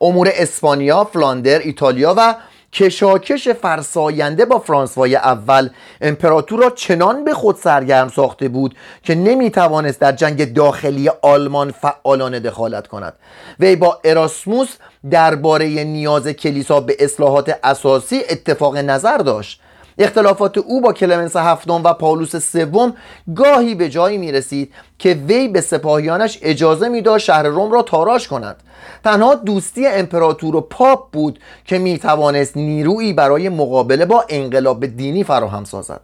امور 0.00 0.30
اسپانیا، 0.34 1.04
فلاندر، 1.04 1.58
ایتالیا 1.58 2.14
و 2.18 2.34
کشاکش 2.76 3.48
فرساینده 3.48 4.44
با 4.44 4.58
فرانسوای 4.58 5.16
اول 5.16 5.68
امپراتور 6.00 6.60
را 6.60 6.70
چنان 6.70 7.24
به 7.24 7.34
خود 7.34 7.56
سرگرم 7.56 8.08
ساخته 8.08 8.48
بود 8.48 8.76
که 9.02 9.14
نمی 9.14 9.50
توانست 9.50 10.00
در 10.00 10.12
جنگ 10.12 10.52
داخلی 10.54 11.10
آلمان 11.22 11.70
فعالانه 11.70 12.40
دخالت 12.40 12.86
کند. 12.86 13.12
وی 13.60 13.76
با 13.76 14.00
اراسموس 14.04 14.68
درباره 15.10 15.66
نیاز 15.66 16.28
کلیسا 16.28 16.80
به 16.80 16.96
اصلاحات 17.00 17.58
اساسی 17.64 18.22
اتفاق 18.30 18.76
نظر 18.76 19.18
داشت. 19.18 19.60
اختلافات 19.98 20.58
او 20.58 20.80
با 20.80 20.92
کلمنس 20.92 21.36
هفتم 21.36 21.82
و 21.84 21.92
پاولوس 21.92 22.36
سوم 22.36 22.94
گاهی 23.36 23.74
به 23.74 23.88
جایی 23.88 24.18
می 24.18 24.32
رسید 24.32 24.72
که 24.98 25.14
وی 25.28 25.48
به 25.48 25.60
سپاهیانش 25.60 26.38
اجازه 26.42 26.88
می‌داد 26.88 27.18
شهر 27.18 27.42
روم 27.42 27.72
را 27.72 27.82
تاراش 27.82 28.28
کند. 28.28 28.56
تنها 29.04 29.34
دوستی 29.34 29.86
امپراتور 29.86 30.56
و 30.56 30.60
پاپ 30.60 31.10
بود 31.10 31.38
که 31.64 31.78
می 31.78 31.98
توانست 31.98 32.56
نیرویی 32.56 33.12
برای 33.12 33.48
مقابله 33.48 34.04
با 34.04 34.24
انقلاب 34.28 34.86
دینی 34.86 35.24
فراهم 35.24 35.64
سازد. 35.64 36.00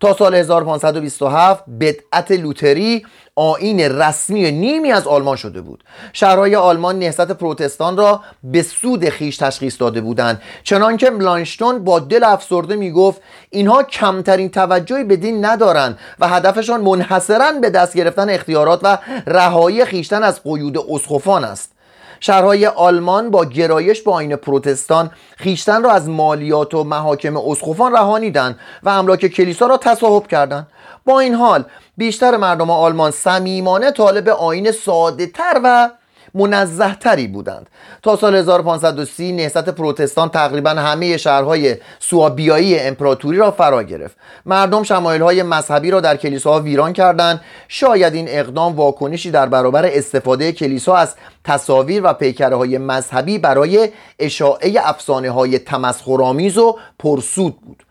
تا 0.00 0.14
سال 0.14 0.34
1527 0.34 1.64
بدعت 1.80 2.30
لوتری 2.30 3.06
آین 3.36 3.80
رسمی 3.80 4.50
نیمی 4.50 4.92
از 4.92 5.06
آلمان 5.06 5.36
شده 5.36 5.60
بود. 5.60 5.84
شهرهای 6.12 6.56
آلمان 6.56 6.98
نهضت 6.98 7.30
پروتستان 7.30 7.96
را 7.96 8.20
به 8.44 8.62
سود 8.62 9.08
خیش 9.08 9.36
تشخیص 9.36 9.80
داده 9.80 10.00
بودند. 10.00 10.42
چنانکه 10.62 11.10
ملانشتون 11.10 11.84
با 11.84 11.98
دل 11.98 12.24
افسرده 12.24 12.76
می‌گفت 12.76 13.22
اینها 13.50 13.82
کمترین 13.82 14.48
توجهی 14.48 15.04
به 15.04 15.16
دین 15.16 15.44
ندارند 15.44 15.98
و 16.18 16.28
هدفشان 16.28 16.80
منحصرا 16.80 17.52
به 17.52 17.70
دست 17.70 17.96
گرفتن 17.96 18.30
اختیارات 18.30 18.80
و 18.82 18.98
رهایی 19.26 19.84
خیشتن 19.84 20.22
از 20.22 20.42
قیود 20.42 20.78
اسخفان 20.90 21.44
است. 21.44 21.72
شهرهای 22.20 22.66
آلمان 22.66 23.30
با 23.30 23.44
گرایش 23.44 24.02
با 24.02 24.12
آین 24.12 24.36
پروتستان 24.36 25.10
خیشتن 25.36 25.82
را 25.82 25.90
از 25.90 26.08
مالیات 26.08 26.74
و 26.74 26.84
محاکم 26.84 27.36
اسخفان 27.36 27.92
رهانیدند 27.92 28.58
و 28.82 28.88
املاک 28.88 29.26
کلیسا 29.26 29.66
را 29.66 29.76
تصاحب 29.76 30.26
کردند. 30.26 30.66
با 31.04 31.20
این 31.20 31.34
حال 31.34 31.64
بیشتر 31.96 32.36
مردم 32.36 32.70
آلمان 32.70 33.10
صمیمانه 33.10 33.90
طالب 33.90 34.28
آین 34.28 34.72
ساده 34.72 35.26
تر 35.26 35.60
و 35.64 35.90
منزه 36.34 36.94
تری 36.94 37.26
بودند. 37.26 37.66
تا 38.02 38.16
سال 38.16 38.34
1530 38.34 39.32
نهضت 39.32 39.68
پروتستان 39.68 40.28
تقریبا 40.28 40.70
همه 40.70 41.16
شهرهای 41.16 41.76
سوابیایی 41.98 42.78
امپراتوری 42.78 43.38
را 43.38 43.50
فرا 43.50 43.82
گرفت. 43.82 44.16
مردم 44.46 44.82
شمایل 44.82 45.22
های 45.22 45.42
مذهبی 45.42 45.90
را 45.90 46.00
در 46.00 46.16
کلیساها 46.16 46.60
ویران 46.60 46.92
کردند. 46.92 47.40
شاید 47.68 48.14
این 48.14 48.26
اقدام 48.28 48.76
واکنشی 48.76 49.30
در 49.30 49.46
برابر 49.46 49.86
استفاده 49.86 50.52
کلیسا 50.52 50.96
از 50.96 51.14
تصاویر 51.44 52.02
و 52.04 52.12
پیکره 52.12 52.56
های 52.56 52.78
مذهبی 52.78 53.38
برای 53.38 53.88
اشاعه 54.18 54.74
افسانه 54.84 55.30
های 55.30 55.58
تمسخرآمیز 55.58 56.58
و 56.58 56.78
پرسود 56.98 57.60
بود. 57.60 57.84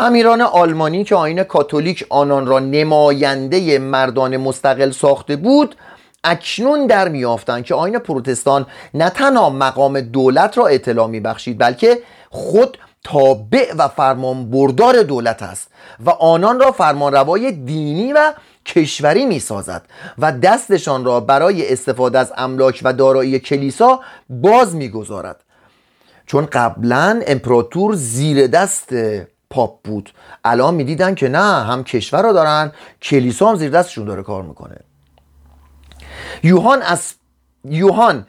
امیران 0.00 0.40
آلمانی 0.40 1.04
که 1.04 1.14
آین 1.14 1.42
کاتولیک 1.42 2.06
آنان 2.08 2.46
را 2.46 2.58
نماینده 2.58 3.78
مردان 3.78 4.36
مستقل 4.36 4.90
ساخته 4.90 5.36
بود 5.36 5.76
اکنون 6.24 6.86
در 6.86 7.08
میافتند 7.08 7.64
که 7.64 7.74
آین 7.74 7.98
پروتستان 7.98 8.66
نه 8.94 9.10
تنها 9.10 9.50
مقام 9.50 10.00
دولت 10.00 10.58
را 10.58 10.66
اطلاع 10.66 11.06
میبخشید 11.06 11.58
بلکه 11.58 11.98
خود 12.30 12.78
تابع 13.04 13.74
و 13.78 13.88
فرمان 13.88 14.50
بردار 14.50 15.02
دولت 15.02 15.42
است 15.42 15.68
و 16.04 16.10
آنان 16.10 16.60
را 16.60 16.72
فرمانروای 16.72 17.52
دینی 17.52 18.12
و 18.12 18.32
کشوری 18.66 19.26
می 19.26 19.38
سازد 19.38 19.82
و 20.18 20.32
دستشان 20.32 21.04
را 21.04 21.20
برای 21.20 21.72
استفاده 21.72 22.18
از 22.18 22.32
املاک 22.36 22.80
و 22.84 22.92
دارایی 22.92 23.38
کلیسا 23.38 24.00
باز 24.30 24.74
می‌گذارد. 24.74 25.44
چون 26.26 26.46
قبلا 26.46 27.22
امپراتور 27.26 27.94
زیر 27.94 28.46
دست 28.46 28.88
پاپ 29.50 29.82
بود 29.84 30.10
الان 30.44 30.74
می‌دیدن 30.74 31.14
که 31.14 31.28
نه 31.28 31.64
هم 31.64 31.84
کشور 31.84 32.22
را 32.22 32.32
دارن 32.32 32.72
کلیسا 33.02 33.48
هم 33.48 33.56
زیر 33.56 33.70
دستشون 33.70 34.04
داره 34.04 34.22
کار 34.22 34.42
می‌کنه. 34.42 34.76
یوهان 36.42 36.82
از 36.82 37.14
یوهان 37.64 38.26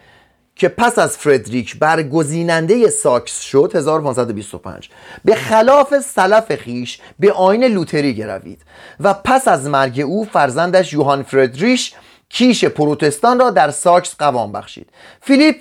که 0.55 0.69
پس 0.69 0.99
از 0.99 1.17
فردریک 1.17 1.79
برگزیننده 1.79 2.89
ساکس 2.89 3.39
شد 3.39 3.71
1525 3.75 4.89
به 5.25 5.35
خلاف 5.35 5.99
سلف 5.99 6.55
خویش 6.55 6.99
به 7.19 7.31
آیین 7.31 7.63
لوتری 7.63 8.13
گروید 8.13 8.61
و 8.99 9.13
پس 9.13 9.47
از 9.47 9.67
مرگ 9.67 9.99
او 9.99 10.25
فرزندش 10.25 10.93
یوهان 10.93 11.23
فردریش 11.23 11.93
کیش 12.29 12.65
پروتستان 12.65 13.39
را 13.39 13.49
در 13.49 13.71
ساکس 13.71 14.15
قوام 14.15 14.51
بخشید. 14.51 14.89
فیلیپ 15.21 15.55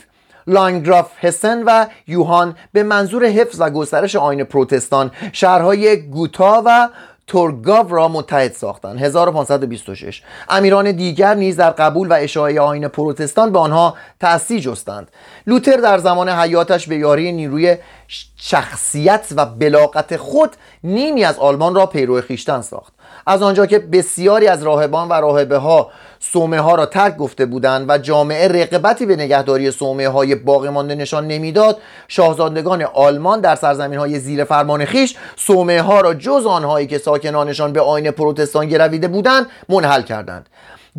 لاندگراف 0.47 1.11
هسن 1.25 1.63
و 1.63 1.87
یوهان 2.07 2.57
به 2.73 2.83
منظور 2.83 3.25
حفظ 3.25 3.61
و 3.61 3.71
گسترش 3.71 4.17
آیین 4.17 4.45
پروتستان 4.45 5.11
شهرهای 5.33 5.97
گوتا 5.97 6.63
و 6.67 6.89
تورگاو 7.29 7.89
را 7.89 8.09
متحد 8.09 8.53
ساختند 8.53 9.03
1526 9.03 10.23
امیران 10.49 10.93
دیگر 10.93 11.35
نیز 11.35 11.57
در 11.57 11.71
قبول 11.71 12.09
و 12.09 12.13
اشاعه 12.13 12.61
آین 12.61 12.89
پروتستان 12.89 13.53
به 13.53 13.59
آنها 13.59 13.95
تأثیر 14.21 14.61
جستند. 14.61 15.11
لوتر 15.47 15.77
در 15.77 15.99
زمان 15.99 16.29
حیاتش 16.29 16.89
به 16.89 16.97
یاری 16.97 17.33
نیروی 17.33 17.77
شخصیت 18.37 19.27
و 19.37 19.47
بلاغت 19.47 20.17
خود 20.17 20.57
نیمی 20.85 21.25
از 21.25 21.39
آلمان 21.39 21.75
را 21.75 21.87
پیرو 21.87 22.21
خیشتن 22.21 22.61
ساخت. 22.61 22.93
از 23.27 23.43
آنجا 23.43 23.67
که 23.67 23.79
بسیاری 23.79 24.47
از 24.47 24.63
راهبان 24.63 25.09
و 25.09 25.13
راهبه 25.13 25.57
ها 25.57 25.91
سومه 26.21 26.61
ها 26.61 26.75
را 26.75 26.87
ترک 26.87 27.17
گفته 27.17 27.47
بودند 27.47 27.91
و 27.91 27.99
جامعه 27.99 28.49
رقبتی 28.49 29.07
به 29.07 29.17
نگهداری 29.17 29.71
سومه 29.71 30.09
های 30.09 30.35
باقی 30.35 30.69
مانده 30.69 30.95
نشان 30.95 31.27
نمی‌داد 31.27 31.79
شاهزادگان 32.09 32.83
آلمان 32.83 33.41
در 33.41 33.55
سرزمین 33.55 33.99
های 33.99 34.19
زیر 34.19 34.45
فرمان 34.45 34.85
خیش 34.85 35.17
سومه 35.37 35.83
ها 35.83 36.01
را 36.01 36.15
جز 36.15 36.47
آنهایی 36.47 36.87
که 36.87 36.99
ساکنانشان 36.99 37.73
به 37.73 37.81
آین 37.81 38.11
پروتستان 38.11 38.69
گرویده 38.69 39.09
بودند 39.09 39.47
منحل 39.69 40.03
کردند. 40.03 40.49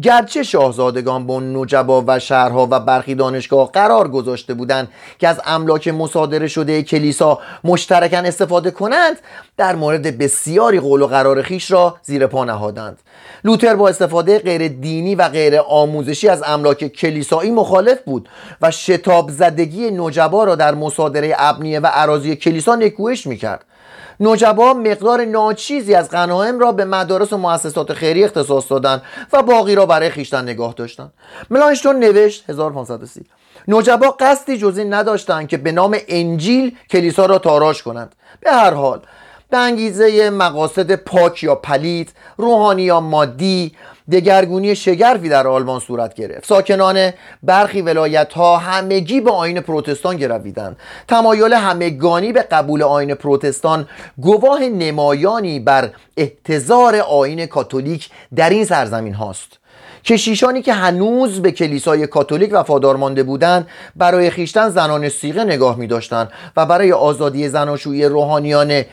گرچه 0.02 0.44
شاهزادگان 0.44 1.28
با 1.28 1.40
نجبا 1.40 2.04
و 2.08 2.20
شهرها 2.20 2.68
و 2.72 2.80
برخی 2.80 3.16
دانشگاه 3.16 3.72
قرار 3.72 4.08
گذاشته 4.08 4.54
بودند 4.54 4.88
که 5.20 5.28
از 5.28 5.42
املاک 5.46 5.88
مصادره 5.88 6.48
شده 6.48 6.84
کلیسا 6.84 7.40
مشترکاً 7.64 8.18
استفاده 8.18 8.72
کنند 8.72 9.20
در 9.58 9.76
مورد 9.76 10.18
بسیاری 10.18 10.80
قول 10.80 11.02
و 11.02 11.08
قرار 11.08 11.42
خیش 11.42 11.72
را 11.72 11.98
زیر 12.04 12.28
پا 12.28 12.46
نهادند. 12.46 13.00
لوتر 13.44 13.76
با 13.76 13.90
استفاده 13.90 14.40
غیر 14.40 14.68
دینی 14.68 15.16
و 15.16 15.30
غیر 15.30 15.60
آموزشی 15.60 16.28
از 16.28 16.44
املاک 16.46 16.88
کلیسایی 16.88 17.52
مخالف 17.52 18.02
بود 18.06 18.30
و 18.62 18.72
شتاب 18.72 19.32
زدگی 19.32 19.92
نجبا 19.92 20.44
را 20.44 20.56
در 20.56 20.76
مصادره 20.76 21.36
ابنیه 21.38 21.80
و 21.80 21.86
عراضی 21.86 22.36
کلیسا 22.36 22.76
نکوهش 22.76 23.28
می‌کرد. 23.28 23.66
نجبا 24.20 24.74
مقدار 24.74 25.26
ناچیزی 25.26 25.96
از 25.96 26.10
غنایم 26.10 26.60
را 26.60 26.72
به 26.72 26.86
مدارس 26.86 27.34
و 27.34 27.38
مؤسسات 27.38 27.94
خیری 27.94 28.24
اختصاص 28.24 28.72
دادند 28.72 29.02
و 29.34 29.44
باقی 29.44 29.76
را 29.76 29.86
برای 29.86 30.10
خیشتن 30.10 30.44
نگاه 30.44 30.74
داشتند 30.74 31.14
ملانشتون 31.50 31.96
نوشت 31.96 32.50
1530 32.50 33.26
نجبا 33.68 34.16
قصدی 34.20 34.58
جزی 34.58 34.86
نداشتند 34.86 35.48
که 35.48 35.58
به 35.58 35.72
نام 35.72 35.98
انجیل 36.08 36.78
کلیسا 36.90 37.26
را 37.26 37.40
تاراش 37.40 37.84
کنند. 37.84 38.16
به 38.40 38.52
هر 38.52 38.74
حال 38.74 39.02
به 39.52 39.58
انگیزه 39.58 40.30
مقاصد 40.30 40.96
پاک 40.96 41.44
یا 41.44 41.56
پلید 41.56 42.14
روحانی 42.38 42.84
یا 42.84 43.00
مادی 43.00 43.72
دگرگونی 44.12 44.76
شگرفی 44.76 45.30
در 45.30 45.48
آلمان 45.48 45.80
صورت 45.80 46.14
گرفت. 46.14 46.46
ساکنان 46.46 47.12
برخی 47.44 47.82
ولایت 47.82 48.34
ها 48.34 48.58
همگی 48.58 49.22
به 49.22 49.32
آین 49.32 49.62
پروتستان 49.62 50.18
گرویدند. 50.18 50.78
تمایل 51.08 51.54
همگانی 51.54 52.34
به 52.34 52.42
قبول 52.42 52.84
آین 52.84 53.14
پروتستان 53.14 53.88
گواه 54.22 54.64
نمایانی 54.64 55.60
بر 55.60 55.90
احتضار 56.18 56.96
آین 56.96 57.46
کاتولیک 57.46 58.10
در 58.36 58.50
این 58.50 58.66
سرزمین 58.66 59.14
هاست. 59.14 59.60
کشیشانی 60.06 60.62
که 60.62 60.74
هنوز 60.74 61.42
به 61.42 61.52
کلیسای 61.52 62.08
کاتولیک 62.08 62.50
وفادار 62.54 62.96
مانده 62.96 63.24
بودند 63.24 63.68
برای 63.96 64.30
خیشتن 64.30 64.70
زنان 64.70 65.10
سیغه 65.10 65.44
نگاه 65.44 65.78
می 65.78 65.88
داشتند 65.88 66.32
و 66.58 66.66
برای 66.66 66.92
آزادی 66.92 67.50
زناشویی 67.50 68.06
روحانیان 68.06 68.84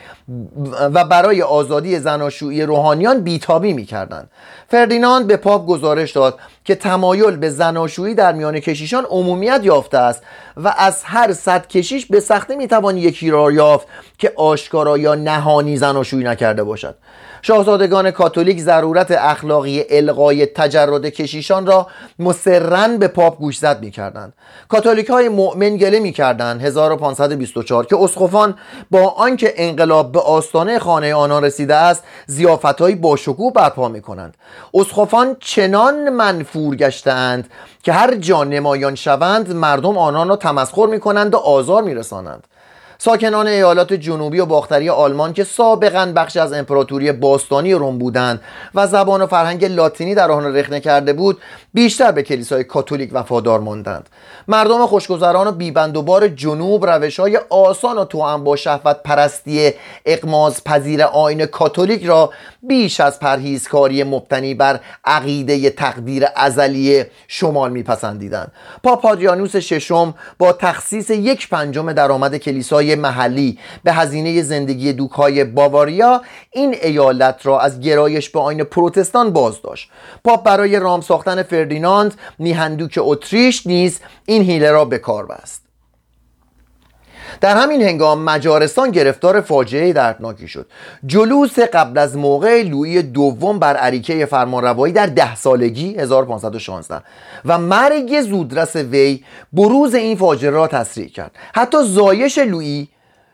و 0.93 1.05
برای 1.05 1.41
آزادی 1.41 1.99
زناشویی 1.99 2.61
روحانیان 2.61 3.21
بیتابی 3.21 3.73
می 3.73 3.85
کردند 3.85 4.29
فردیناند 4.67 5.27
به 5.27 5.37
پاپ 5.37 5.67
گزارش 5.67 6.11
داد 6.11 6.39
که 6.65 6.75
تمایل 6.75 7.35
به 7.35 7.49
زناشویی 7.49 8.15
در 8.15 8.33
میان 8.33 8.59
کشیشان 8.59 9.05
عمومیت 9.05 9.59
یافته 9.63 9.97
است 9.97 10.23
و 10.57 10.73
از 10.77 11.03
هر 11.03 11.33
صد 11.33 11.67
کشیش 11.67 12.05
به 12.05 12.19
سختی 12.19 12.55
می‌توان 12.55 12.97
یکی 12.97 13.29
را 13.29 13.51
یافت 13.51 13.87
که 14.17 14.33
آشکارا 14.35 14.97
یا 14.97 15.15
نهانی 15.15 15.77
زناشویی 15.77 16.23
نکرده 16.23 16.63
باشد. 16.63 16.95
شاهزادگان 17.41 18.11
کاتولیک 18.11 18.59
ضرورت 18.59 19.11
اخلاقی 19.11 19.83
القای 19.89 20.45
تجرد 20.45 21.09
کشیشان 21.09 21.65
را 21.65 21.87
مسررن 22.19 22.97
به 22.97 23.07
پاپ 23.07 23.37
گوشزد 23.37 23.79
می‌کردند. 23.81 24.33
کاتولیک 24.69 25.09
های 25.09 25.29
مؤمن 25.29 25.77
گله 25.77 25.99
می‌کردند 25.99 26.61
1524 26.61 27.85
که 27.85 27.97
اسقفان 27.99 28.55
با 28.91 29.09
آنکه 29.09 29.53
انقلاب 29.57 30.11
به 30.17 30.23
آستانه 30.23 30.79
خانه 30.79 31.13
آنان 31.13 31.43
رسیده 31.43 31.75
است 31.75 32.03
زیافتهایی 32.27 32.95
با 32.95 33.15
شکوه 33.15 33.53
برپا 33.53 33.87
می‌کنند. 33.87 34.37
اسقفان 34.73 35.37
چنان 35.39 36.09
منفور 36.09 36.75
گشتهاند 36.75 37.49
که 37.83 37.93
هر 37.93 38.15
جا 38.15 38.43
نمایان 38.43 38.95
شوند 38.95 39.53
مردم 39.53 39.97
آنان 39.97 40.29
را 40.29 40.35
تمسخر 40.35 40.85
می‌کنند 40.85 41.33
و 41.33 41.37
آزار 41.37 41.83
میرسانند. 41.83 42.47
ساکنان 42.99 43.47
ایالات 43.47 43.93
جنوبی 43.93 44.39
و 44.39 44.45
باختری 44.45 44.89
آلمان 44.89 45.33
که 45.33 45.43
سابقا 45.43 46.11
بخش 46.15 46.37
از 46.37 46.53
امپراتوری 46.53 47.11
باستانی 47.11 47.73
روم 47.73 47.97
بودند 47.97 48.41
و 48.75 48.87
زبان 48.87 49.21
و 49.21 49.27
فرهنگ 49.27 49.65
لاتینی 49.65 50.15
در 50.15 50.31
آن 50.31 50.55
رخنه 50.55 50.79
کرده 50.79 51.13
بود 51.13 51.37
بیشتر 51.73 52.11
به 52.11 52.23
کلیسای 52.23 52.63
کاتولیک 52.63 53.09
وفادار 53.13 53.59
ماندند. 53.59 54.09
مردم 54.47 54.85
خوشگذران 54.85 55.47
و 55.47 55.51
بیبند 55.51 55.97
و 55.97 56.01
بار 56.01 56.27
جنوب 56.27 56.85
روش 56.85 57.19
های 57.19 57.39
آسان 57.49 57.97
و 57.97 58.05
توأم 58.05 58.43
با 58.43 58.55
شهوت 58.55 59.03
پرستی 59.03 59.71
اقماز 60.05 60.63
پذیر 60.63 61.03
آین 61.03 61.45
کاتولیک 61.45 62.03
را 62.03 62.31
بیش 62.63 62.99
از 62.99 63.19
پرهیزکاری 63.19 64.03
مبتنی 64.03 64.53
بر 64.53 64.79
عقیده 65.05 65.69
تقدیر 65.69 66.25
ازلی 66.35 67.03
شمال 67.27 67.71
میپسندیدند. 67.71 68.51
پاپادیانوس 68.83 69.55
ششم 69.55 70.13
با 70.37 70.53
تخصیص 70.53 71.09
یک 71.09 71.49
پنجم 71.49 71.93
درآمد 71.93 72.37
کلیسای 72.37 72.86
محلی 72.95 73.59
به 73.83 73.93
هزینه 73.93 74.41
زندگی 74.41 74.93
دوکهای 74.93 75.43
باواریا 75.43 76.21
این 76.51 76.75
ایالت 76.83 77.45
را 77.45 77.59
از 77.59 77.79
گرایش 77.79 78.29
به 78.29 78.39
آین 78.39 78.63
پروتستان 78.63 79.33
باز 79.33 79.61
داشت 79.61 79.89
پاپ 80.23 80.43
برای 80.43 80.79
رام 80.79 81.01
ساختن 81.01 81.43
فردیناند 81.43 82.15
میهندوک 82.39 82.99
اتریش 83.01 83.67
نیز 83.67 83.99
این 84.25 84.41
هیله 84.41 84.71
را 84.71 84.85
به 84.85 84.97
کار 84.97 85.25
بست. 85.25 85.66
در 87.41 87.57
همین 87.57 87.81
هنگام 87.81 88.23
مجارستان 88.23 88.91
گرفتار 88.91 89.41
فاجعه 89.41 89.93
دردناکی 89.93 90.47
شد. 90.47 90.67
جلوس 91.05 91.59
قبل 91.59 91.97
از 91.97 92.17
موقع 92.17 92.63
لویی 92.63 93.01
دوم 93.01 93.59
بر 93.59 93.75
عریکه 93.75 94.25
فرمانروایی 94.25 94.93
در 94.93 95.05
ده 95.05 95.35
سالگی 95.35 95.95
1516 95.97 97.01
و 97.45 97.57
مرگ 97.57 98.21
زودرس 98.21 98.75
وی 98.75 99.23
بروز 99.53 99.95
این 99.95 100.17
فاجعه 100.17 100.51
را 100.51 100.67
تسریع 100.67 101.07
کرد. 101.07 101.31
حتی 101.55 101.77
زایش 101.83 102.37
لویی 102.37 102.89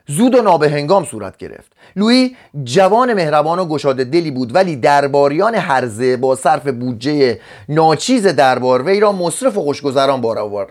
زود 0.07 0.35
و 0.35 0.41
نابهنگام 0.41 1.05
صورت 1.05 1.37
گرفت. 1.37 1.72
لویی 1.95 2.35
جوان 2.63 3.13
مهربان 3.13 3.59
و 3.59 3.65
گشاده 3.65 4.03
دلی 4.03 4.31
بود 4.31 4.55
ولی 4.55 4.75
درباریان 4.75 5.55
هرزه 5.55 6.17
با 6.17 6.35
صرف 6.35 6.67
بودجه 6.67 7.39
ناچیز 7.69 8.27
دربار 8.27 8.81
وی 8.81 8.99
را 8.99 9.11
مصرف 9.11 9.57
و 9.57 9.61
خوشگذران 9.61 10.21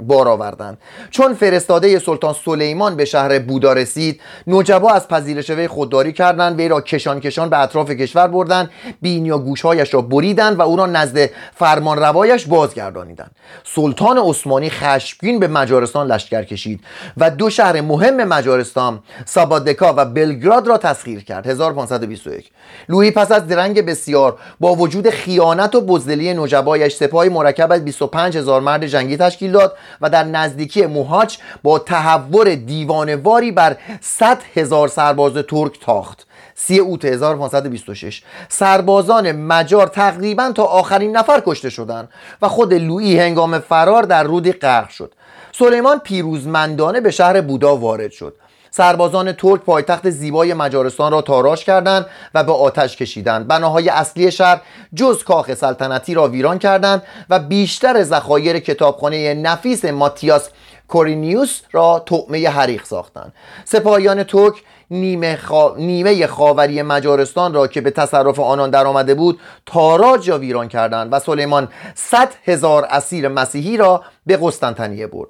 بار 0.00 0.28
آوردند. 0.28 0.78
چون 1.10 1.34
فرستاده 1.34 1.98
سلطان 1.98 2.34
سلیمان 2.44 2.96
به 2.96 3.04
شهر 3.04 3.38
بودا 3.38 3.72
رسید 3.72 4.20
نوجبا 4.46 4.90
از 4.90 5.08
پذیرش 5.08 5.50
وی 5.50 5.68
خودداری 5.68 6.12
کردند 6.12 6.58
وی 6.58 6.68
را 6.68 6.80
کشان 6.80 7.20
کشان 7.20 7.48
به 7.50 7.58
اطراف 7.58 7.90
کشور 7.90 8.26
بردند 8.26 8.70
بین 9.02 9.26
یا 9.26 9.38
گوشهایش 9.38 9.94
را 9.94 10.00
بریدند 10.00 10.58
و 10.58 10.62
او 10.62 10.76
را 10.76 10.86
نزد 10.86 11.30
فرمان 11.54 11.98
روایش 11.98 12.46
بازگردانیدند. 12.46 13.30
سلطان 13.64 14.18
عثمانی 14.18 14.70
خشمگین 14.70 15.38
به 15.38 15.48
مجارستان 15.48 16.06
لشکر 16.06 16.44
کشید 16.44 16.80
و 17.16 17.30
دو 17.30 17.50
شهر 17.50 17.80
مهم 17.80 18.24
مجارستان 18.24 19.00
سابادکا 19.24 19.94
و 19.96 20.04
بلگراد 20.04 20.66
را 20.66 20.76
تسخیر 21.02 21.24
کرد. 21.24 21.46
1521 21.46 22.50
لویی 22.88 23.10
پس 23.10 23.32
از 23.32 23.46
درنگ 23.46 23.86
بسیار 23.86 24.38
با 24.60 24.74
وجود 24.74 25.10
خیانت 25.10 25.74
و 25.74 25.80
بزدلی 25.80 26.34
نجبایش 26.34 26.94
سپاهی 26.94 27.28
مرکب 27.28 27.72
از 27.72 27.84
25 27.84 28.36
هزار 28.36 28.60
مرد 28.60 28.86
جنگی 28.86 29.16
تشکیل 29.16 29.52
داد 29.52 29.76
و 30.00 30.10
در 30.10 30.24
نزدیکی 30.24 30.86
موهاچ 30.86 31.36
با 31.62 31.78
تحور 31.78 32.54
دیوانواری 32.54 33.52
بر 33.52 33.76
100 34.00 34.38
هزار 34.54 34.88
سرباز 34.88 35.32
ترک 35.34 35.80
تاخت. 35.80 36.26
سی 36.54 36.78
اوت 36.78 37.04
1526 37.04 38.22
سربازان 38.48 39.32
مجار 39.32 39.86
تقریبا 39.86 40.52
تا 40.54 40.64
آخرین 40.64 41.16
نفر 41.16 41.42
کشته 41.46 41.70
شدند 41.70 42.08
و 42.42 42.48
خود 42.48 42.74
لویی 42.74 43.18
هنگام 43.18 43.58
فرار 43.58 44.02
در 44.02 44.22
رودی 44.22 44.52
غرق 44.52 44.88
شد. 44.88 45.14
سلیمان 45.52 45.98
پیروزمندانه 45.98 47.00
به 47.00 47.10
شهر 47.10 47.40
بودا 47.40 47.76
وارد 47.76 48.10
شد. 48.10 48.34
سربازان 48.74 49.32
ترک 49.32 49.60
پایتخت 49.60 50.10
زیبای 50.10 50.54
مجارستان 50.54 51.12
را 51.12 51.22
تاراش 51.22 51.64
کردند 51.64 52.06
و 52.34 52.44
به 52.44 52.52
آتش 52.52 52.96
کشیدند. 52.96 53.48
بناهای 53.48 53.88
اصلی 53.88 54.30
شهر 54.30 54.60
جز 54.94 55.24
کاخ 55.24 55.54
سلطنتی 55.54 56.14
را 56.14 56.28
ویران 56.28 56.58
کردند 56.58 57.02
و 57.30 57.38
بیشتر 57.38 58.02
ذخایر 58.02 58.58
کتابخانه 58.58 59.34
نفیس 59.34 59.84
ماتیاس 59.84 60.48
کورینیوس 60.88 61.60
را 61.72 62.02
طعمه 62.06 62.48
حریق 62.48 62.84
ساختند. 62.84 63.32
سپاهیان 63.64 64.22
ترک 64.22 64.54
نیمه, 64.90 65.36
خا... 65.36 65.74
نیمه 65.76 66.26
خاوری 66.26 66.82
مجارستان 66.82 67.54
را 67.54 67.66
که 67.66 67.80
به 67.80 67.90
تصرف 67.90 68.40
آنان 68.40 68.70
درآمده 68.70 69.14
بود 69.14 69.40
تاراج 69.66 70.28
یا 70.28 70.38
ویران 70.38 70.68
کردند 70.68 71.12
و 71.12 71.18
سلیمان 71.18 71.68
صد 71.94 72.28
هزار 72.44 72.86
اسیر 72.90 73.28
مسیحی 73.28 73.76
را 73.76 74.02
به 74.26 74.38
قسطنطنیه 74.42 75.06
برد. 75.06 75.28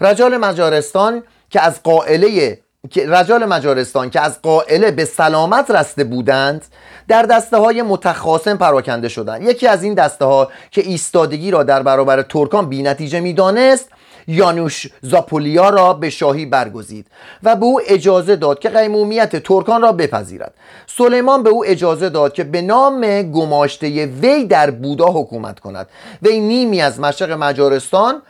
رجال 0.00 0.36
مجارستان 0.36 1.22
که 1.50 1.60
از 1.60 1.82
قائله 1.82 2.58
رجال 2.96 3.44
مجارستان 3.44 4.10
که 4.10 4.20
از 4.20 4.42
قائله 4.42 4.90
به 4.90 5.04
سلامت 5.04 5.70
رسته 5.70 6.04
بودند 6.04 6.64
در 7.08 7.22
دسته 7.22 7.56
های 7.56 7.82
متخاصم 7.82 8.56
پراکنده 8.56 9.08
شدند. 9.08 9.42
یکی 9.42 9.66
از 9.66 9.82
این 9.82 9.94
دسته 9.94 10.24
ها 10.24 10.48
که 10.70 10.80
ایستادگی 10.80 11.50
را 11.50 11.62
در 11.62 11.82
برابر 11.82 12.22
ترکان 12.22 12.68
بی 12.68 12.82
نتیجه 12.82 13.20
می‌دانست 13.20 13.88
یانوش 14.26 14.86
زاپولیا 15.02 15.68
را 15.68 15.94
به 15.94 16.10
شاهی 16.10 16.46
برگزید 16.46 17.06
و 17.42 17.56
به 17.56 17.64
او 17.64 17.80
اجازه 17.86 18.36
داد 18.36 18.58
که 18.58 18.68
قیمومیت 18.68 19.36
ترکان 19.36 19.82
را 19.82 19.92
بپذیرد. 19.92 20.54
سلیمان 20.86 21.42
به 21.42 21.50
او 21.50 21.64
اجازه 21.64 22.08
داد 22.08 22.32
که 22.32 22.44
به 22.44 22.62
نام 22.62 23.22
گماشته 23.22 24.06
وی 24.06 24.44
در 24.44 24.70
بودا 24.70 25.06
حکومت 25.06 25.60
کند. 25.60 25.88
وی 26.22 26.40
نیمی 26.40 26.80
از 26.80 27.00
مشرق 27.00 27.30
مجارستان 27.30 28.22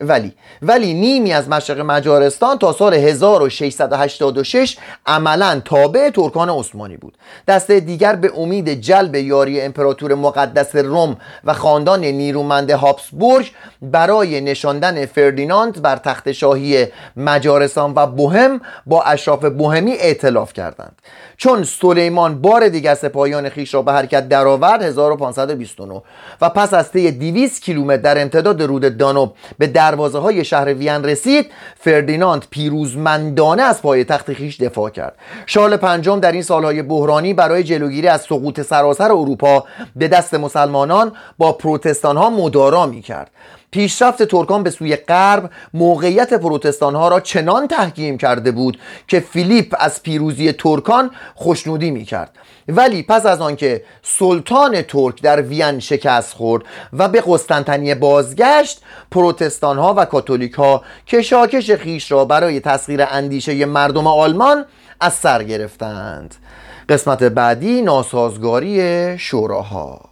ولی 0.00 0.32
ولی 0.62 0.94
نیمی 0.94 1.32
از 1.32 1.48
مشرق 1.48 1.80
مجارستان 1.80 2.58
تا 2.58 2.72
سال 2.72 2.94
1686 2.94 4.76
عملا 5.06 5.60
تابع 5.64 6.10
ترکان 6.10 6.50
عثمانی 6.50 6.96
بود. 6.96 7.18
دسته 7.48 7.80
دیگر 7.80 8.16
به 8.16 8.32
امید 8.36 8.68
جلب 8.68 9.14
یاری 9.14 9.60
امپراتور 9.60 10.14
مقدس 10.14 10.76
روم 10.76 11.16
و 11.44 11.54
خاندان 11.54 12.04
نیرومند 12.04 12.70
هابسبورگ 12.70 13.50
برای 13.82 14.40
نشاندن 14.40 15.06
فردیناند 15.06 15.82
بر 15.82 15.96
تخت 15.96 16.32
شاهی 16.32 16.86
مجارستان 17.16 17.92
و 17.96 18.06
بوهم 18.06 18.60
با 18.86 19.02
اشراف 19.02 19.44
بوهمی 19.44 19.92
ائتلاف 19.92 20.52
کردند. 20.52 21.02
چون 21.36 21.64
سلیمان 21.64 22.42
بار 22.42 22.68
دیگر 22.68 22.94
سپاهیان 22.94 23.48
خیش 23.48 23.74
را 23.74 23.82
به 23.82 23.92
حرکت 23.92 24.28
درآورد 24.28 24.82
1529 24.82 26.02
و 26.40 26.48
پس 26.48 26.74
از 26.74 26.92
طی 26.92 27.10
200 27.10 27.62
کیلومتر 27.62 27.96
در 27.96 28.22
امتداد 28.22 28.62
رود 28.62 28.96
دانوب 28.96 29.34
به 29.58 29.66
دروازه 29.90 30.18
های 30.18 30.44
شهر 30.44 30.74
وین 30.74 31.04
رسید 31.04 31.50
فردیناند 31.80 32.46
پیروزمندانه 32.50 33.62
از 33.62 33.82
پای 33.82 34.04
تخت 34.04 34.32
خیش 34.32 34.60
دفاع 34.60 34.90
کرد. 34.90 35.16
شارل 35.46 35.76
پنجم 35.76 36.20
در 36.20 36.32
این 36.32 36.42
سالهای 36.42 36.82
بحرانی 36.82 37.34
برای 37.34 37.62
جلوگیری 37.62 38.08
از 38.08 38.20
سقوط 38.20 38.60
سراسر 38.60 39.12
اروپا 39.12 39.64
به 39.96 40.08
دست 40.08 40.34
مسلمانان 40.34 41.12
با 41.38 41.52
پروتستان 41.52 42.16
ها 42.16 42.30
مدارا 42.30 42.86
می 42.86 43.02
کرد 43.02 43.30
پیشرفت 43.70 44.22
ترکان 44.22 44.62
به 44.62 44.70
سوی 44.70 44.96
غرب 44.96 45.50
موقعیت 45.74 46.34
پروتستان 46.34 46.94
ها 46.94 47.08
را 47.08 47.20
چنان 47.20 47.68
تحکیم 47.68 48.18
کرده 48.18 48.50
بود 48.50 48.78
که 49.08 49.20
فیلیپ 49.20 49.74
از 49.78 50.02
پیروزی 50.02 50.52
ترکان 50.52 51.10
خوشنودی 51.34 51.90
می 51.90 52.04
کرد 52.04 52.30
ولی 52.68 53.02
پس 53.02 53.26
از 53.26 53.40
آنکه 53.40 53.84
سلطان 54.02 54.82
ترک 54.82 55.22
در 55.22 55.42
وین 55.42 55.80
شکست 55.80 56.34
خورد 56.34 56.62
و 56.92 57.08
به 57.08 57.22
قسطنطنیه 57.26 57.94
بازگشت 57.94 58.82
پروتستان 59.10 59.78
ها 59.78 59.94
و 59.96 60.04
کاتولیک 60.04 60.52
ها 60.52 60.82
کشاکش 61.06 61.70
خیش 61.70 62.12
را 62.12 62.24
برای 62.24 62.60
تسخیر 62.60 63.06
اندیشه 63.10 63.66
مردم 63.66 64.06
آلمان 64.06 64.64
از 65.00 65.14
سر 65.14 65.42
گرفتند. 65.42 66.34
قسمت 66.88 67.22
بعدی 67.22 67.82
ناسازگاری 67.82 69.18
شوراها. 69.18 70.07